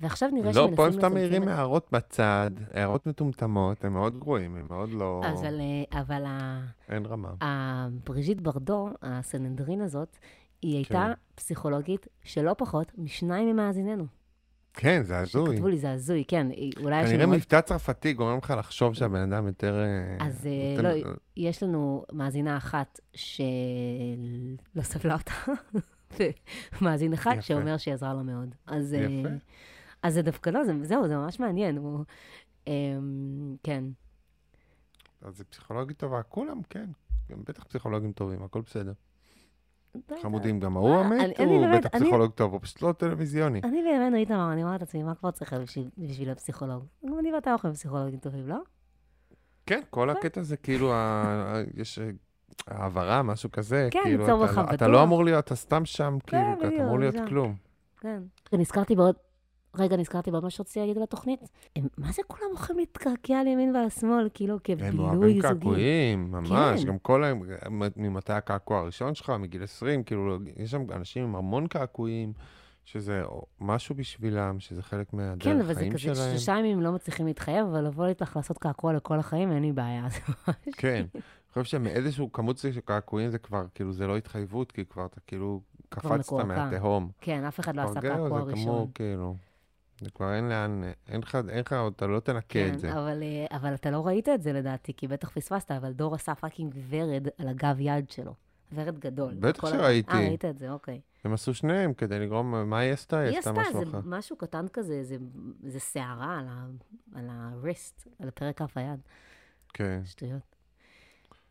[0.00, 0.70] ועכשיו נראה שמנסים...
[0.70, 5.22] לא, פה הם סתם מעירים הערות בצד, הערות מטומטמות, הם מאוד גרועים, הם מאוד לא...
[5.32, 5.60] אבל...
[5.60, 6.24] אה, אבל
[6.88, 7.32] אין רמה.
[8.04, 10.16] בריז'יט ברדו, הסנדרין הזאת,
[10.62, 11.12] היא הייתה כן.
[11.34, 14.06] פסיכולוגית שלא פחות משניים ממאזיננו.
[14.74, 15.50] כן, זה הזוי.
[15.52, 16.46] שכתבו לי, זה הזוי, כן.
[16.82, 17.06] אולי...
[17.06, 19.74] כנראה מבטא צרפתי גורם לך לחשוב שהבן אדם יותר...
[19.80, 20.46] אה, אז
[20.76, 20.94] יותר...
[20.94, 25.32] לא, יש לנו מאזינה אחת שלא סבלה אותה,
[26.80, 27.42] ומאזין אחד יפה.
[27.42, 28.54] שאומר שהיא עזרה לו מאוד.
[28.66, 28.92] אז...
[28.94, 29.28] יפה.
[30.02, 31.76] אז זה דווקא לא, זה, זהו, זה ממש מעניין.
[31.76, 32.04] הוא,
[32.66, 33.84] אמ, כן.
[35.22, 36.86] אז זה פסיכולוגית טובה, כולם, כן.
[37.30, 38.92] גם בטח פסיכולוגים טובים, הכל בסדר.
[40.22, 43.60] חמודים, גם ההוא המת, הוא בטח פסיכולוג טוב, הוא פשוט לא טלוויזיוני.
[43.64, 45.54] אני באמת ראית מה, אני אומרת לעצמי, מה כבר צריך
[45.98, 46.84] בשביל להיות פסיכולוג?
[47.06, 48.56] גם אני ואתה אוכלים פסיכולוגים טובים, לא?
[49.66, 50.92] כן, כל הקטע זה כאילו,
[51.74, 51.98] יש
[52.66, 53.88] העברה, משהו כזה.
[53.90, 54.74] כן, ליצור כאילו, מרחב בטוח.
[54.74, 57.54] אתה לא אמור להיות, אתה סתם שם, כאילו, אתה אמור להיות כלום.
[58.00, 58.22] כן.
[58.52, 59.14] ונזכרתי בעוד
[59.78, 61.40] רגע, נזכרתי בעוד מה שרציתי להגיד על התוכנית.
[61.76, 65.02] הם, מה זה כולם הולכים להתקעקע על ימין ועל שמאל, כאילו כבילוי זוגי?
[65.02, 66.82] הם אוהבים קעקועים, ממש.
[66.82, 66.88] כן.
[66.88, 67.42] גם כל היום,
[67.96, 72.32] ממתי הקעקוע הראשון שלך, מגיל 20, כאילו, יש שם אנשים עם המון קעקועים.
[72.84, 73.22] שזה
[73.60, 75.98] משהו בשבילם, שזה חלק מהדרך כן, חיים שלהם.
[75.98, 79.18] כן, אבל זה כזה שלושה ימים לא מצליחים להתחייב, אבל לבוא איתך לעשות קעקוע לכל
[79.18, 80.06] החיים, אין לי בעיה.
[80.72, 81.04] כן.
[81.14, 85.20] אני חושב שמאיזשהו כמות של קעקועים זה כבר, כאילו, זה לא התחייבות, כי כבר אתה
[85.26, 87.10] כאילו קפצת מהתהום.
[87.20, 88.56] כן, אף אחד לא עשה קעקוע ראשון.
[88.56, 89.34] זה כמו, כאילו...
[90.00, 92.92] זה כבר אין לאן, אין לך, אין לך, אתה לא תנקה כן, את זה.
[92.92, 96.34] אבל, אה, אבל אתה לא ראית את זה לדעתי, כי בטח פספסת, אבל דור עשה
[96.34, 98.34] fucking ורד על הגב יד שלו.
[98.72, 99.34] ורד גדול.
[99.40, 100.12] בטח שראיתי.
[100.12, 101.00] אה, ראית את זה, אוקיי.
[101.24, 103.18] הם עשו שניהם כדי לגרום, מה היא עשתה?
[103.18, 104.00] היא עשתה משהו אחר.
[104.04, 105.16] משהו קטן כזה, זה,
[105.62, 106.66] זה שערה על, ה,
[107.14, 107.30] על
[108.18, 109.00] על פרק כף היד.
[109.74, 110.00] כן.
[110.04, 110.59] שטויות.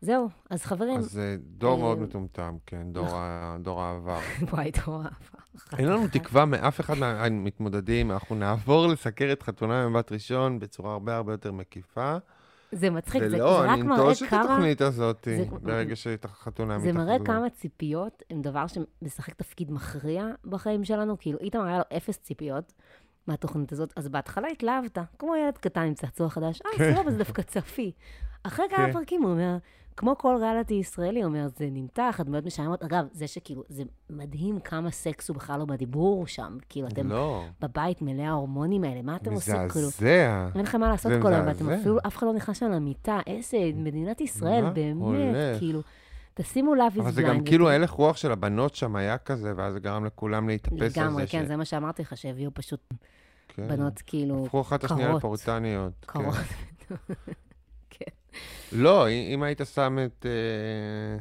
[0.00, 0.98] זהו, אז חברים...
[0.98, 3.20] אז אה, דור מאוד מטומטם, כן, דור נכון.
[3.66, 4.18] העבר.
[4.52, 5.40] וואי, דור העבר.
[5.78, 11.16] אין לנו תקווה מאף אחד מהמתמודדים, אנחנו נעבור לסקר את חתונה ממבט ראשון בצורה הרבה
[11.16, 12.16] הרבה יותר מקיפה.
[12.72, 13.94] זה מצחיק, זה, זה רק מראה כמה...
[13.94, 15.44] ולא, אני אנטוש את התוכנית הזאת זה...
[15.62, 16.86] ברגע שהחתונה מתחת.
[16.86, 21.18] זה מראה כמה ציפיות הם דבר שמשחק תפקיד מכריע בחיים שלנו.
[21.18, 22.72] כאילו, איתמר היה לו אפס ציפיות,
[23.26, 26.94] מהתוכנית הזאת, אז בהתחלה התלהבת, כמו ילד קטן עם צעצוע חדש, אה, כן.
[26.94, 27.92] סבבה, זה דווקא צפי.
[28.42, 28.76] אחרי כן.
[28.76, 29.56] כמה פרקים הוא אומר,
[30.00, 32.82] כמו כל ריאליטי ישראלי, אומר, זה נמתח, הדמויות משעממות.
[32.82, 36.56] אגב, זה שכאילו, זה מדהים כמה סקס הוא בכלל לא בדיבור שם.
[36.68, 39.54] כאילו, אתם לא, בבית מלא ההורמונים האלה, מה אתם עושים?
[39.54, 40.48] כאילו, מזעזע.
[40.54, 41.80] אין לכם מה לעשות כל היום, ואתם מזעזע.
[41.80, 43.18] אפילו, אף אחד לא נכנס שם למיטה.
[43.26, 45.58] איזה, מדינת ישראל, מה באמת, הולך?
[45.58, 45.80] כאילו,
[46.34, 49.80] תשימו לב אבל זה גם כאילו הלך רוח של הבנות שם היה כזה, ואז זה
[49.80, 51.00] גרם לכולם להתאפס על זה.
[51.00, 52.80] לגמרי, ש- כן, זה מה שאמרתי לך, שהביאו פשוט
[53.48, 53.68] כן.
[53.68, 55.18] בנות כאילו הפכו אחת השנייה קרות.
[55.18, 55.92] לפורטניות.
[56.00, 56.06] כן.
[56.22, 56.34] קרות.
[56.88, 56.94] כן.
[58.72, 60.26] לא, אם היית שם את...
[60.26, 61.18] אה,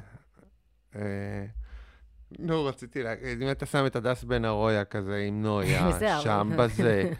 [1.01, 1.45] אה,
[2.39, 5.89] נו, רציתי להגיד, אם היית שם את הדס בן ארויה כזה עם נויה.
[6.23, 7.11] שם בזה,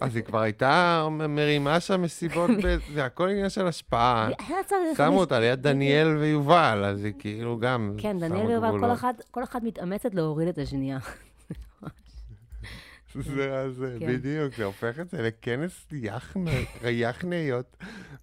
[0.00, 2.50] אז היא כבר הייתה מרימה שם מסיבות,
[2.94, 4.28] זה הכל עניין של השפעה.
[4.96, 8.96] שמו אותה ליד דניאל ויובל, אז היא כאילו גם כן, דניאל ויובל,
[9.30, 10.98] כל אחת מתאמצת להוריד את השנייה.
[13.36, 14.06] זה, זה, כן.
[14.06, 15.86] בדיוק, זה הופך את זה לכנס
[16.84, 17.76] יחניות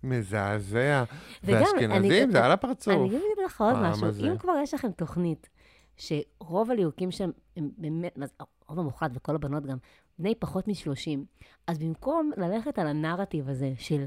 [0.03, 1.03] מזעזע.
[1.43, 2.93] ואשכנזים, זה על הפרצוף.
[2.93, 4.31] אני אגיד לך עוד משהו.
[4.31, 5.49] אם כבר יש לכם תוכנית,
[5.97, 9.77] שרוב הליהוקים שם הם באמת, הרוב המוחלט וכל הבנות גם,
[10.19, 11.19] בני פחות מ-30,
[11.67, 14.05] אז במקום ללכת על הנרטיב הזה של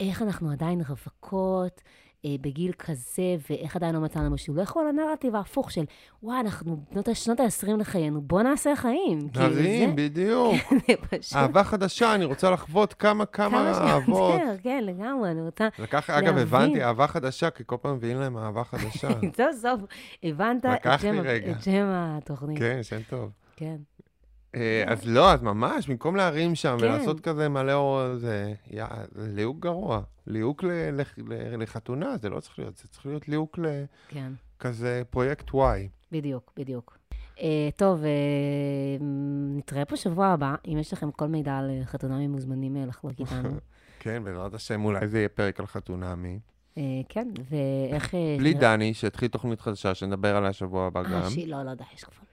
[0.00, 1.82] איך אנחנו עדיין רווקות,
[2.26, 5.84] בגיל כזה, ואיך עדיין לא מצאנו משהו, לכו על הנרטיב ההפוך של,
[6.22, 9.28] וואי, אנחנו בנות השנות ה-20 לחיינו, בוא נעשה חיים.
[9.28, 10.54] כאילו, נרים, בדיוק.
[11.10, 11.36] פשוט...
[11.36, 14.40] אהבה חדשה, אני רוצה לחוות כמה כמה כמה אהבות.
[14.40, 15.68] שיותר, כן, לגמרי, אני רוצה...
[15.78, 16.42] לקח, אגב, להבין.
[16.42, 19.08] הבנתי, אהבה חדשה, כי כל פעם מביאים להם אהבה חדשה.
[19.36, 19.80] סוף סוף
[20.22, 20.64] הבנת.
[20.66, 22.58] את שם התוכנית.
[22.58, 23.30] כן, שם טוב.
[23.56, 23.76] כן.
[24.54, 26.84] אה, אז לא, אז ממש, במקום להרים שם כן.
[26.84, 28.54] ולעשות כזה מלא אור, זה
[29.16, 30.00] ליהוק גרוע.
[30.26, 30.64] ליהוק
[31.58, 33.58] לחתונה, זה לא צריך להיות, זה צריך להיות ליהוק
[34.08, 35.54] כן, לכזה פרויקט Y.
[36.12, 36.98] בדיוק, בדיוק.
[37.36, 37.40] Uh,
[37.76, 39.02] טוב, uh,
[39.56, 40.54] נתראה פה שבוע הבא.
[40.68, 43.48] אם יש לכם כל מידע על אה, חתונה ממוזמנים אה, לחלוק איתנו.
[44.00, 46.38] כן, בעזרת השם, אולי זה יהיה פרק על חתונמי.
[47.08, 48.14] כן, ואיך...
[48.14, 51.30] אה, בלי דני, שהתחיל תוכנית חדשה, שנדבר עליה שבוע הבא אה, גם.
[51.30, 52.26] שהיא- לא, לא יודע, יש גבול.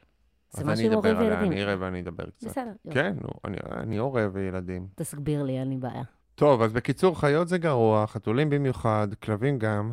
[0.51, 1.51] זה אני עם הורים וילדים.
[1.51, 2.47] אני אראה ואני אדבר קצת.
[2.47, 2.71] בסדר.
[2.91, 4.87] כן, נו, אני- אני הורה וילדים.
[4.95, 6.03] תסביר לי, אין לי בעיה.
[6.35, 9.91] טוב, אז בקיצור, חיות זה גרוע, חתולים במיוחד, כלבים גם.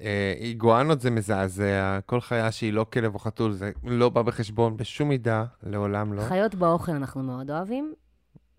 [0.00, 4.76] אה, איגואנות זה מזעזע, כל חיה שהיא לא כלב או חתול, זה לא בא בחשבון
[4.76, 6.22] בשום מידה, לעולם לא.
[6.22, 7.94] חיות באוכל אנחנו מאוד אוהבים.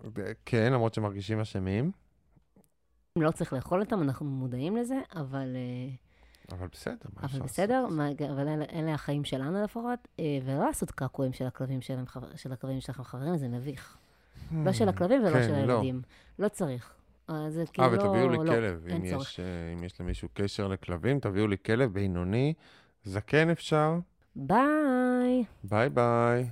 [0.06, 0.10] אה,
[0.46, 1.92] כן, למרות שמרגישים אשמים,
[3.18, 5.48] לא צריך לאכול אותם, אנחנו מודעים לזה, אבל...
[5.56, 5.96] אה,
[6.54, 7.44] אבל בסדר, מה אפשר אבל לעשות?
[7.44, 12.06] בסדר, מה- אבל אלה, אלה החיים שלנו לפחות, אה, ולא לעשות קעקועים של הכלבים שלהם,
[12.36, 13.98] של הכלבים שלכם חברים, זה מביך.
[14.52, 15.74] לא של הכלבים ולא כן, של לא.
[15.74, 16.02] הילדים.
[16.40, 16.94] לא צריך.
[17.30, 18.04] אה, זה כאילו אה, לא...
[18.04, 19.20] ותביאו לי לא, כלב, אין אם.
[19.22, 22.54] יש, אה, אם יש למישהו קשר לכלבים, תביאו לי כלב בינוני,
[23.04, 24.00] זקן אפשר,
[24.36, 25.44] ביי.
[25.64, 26.50] ביי ביי.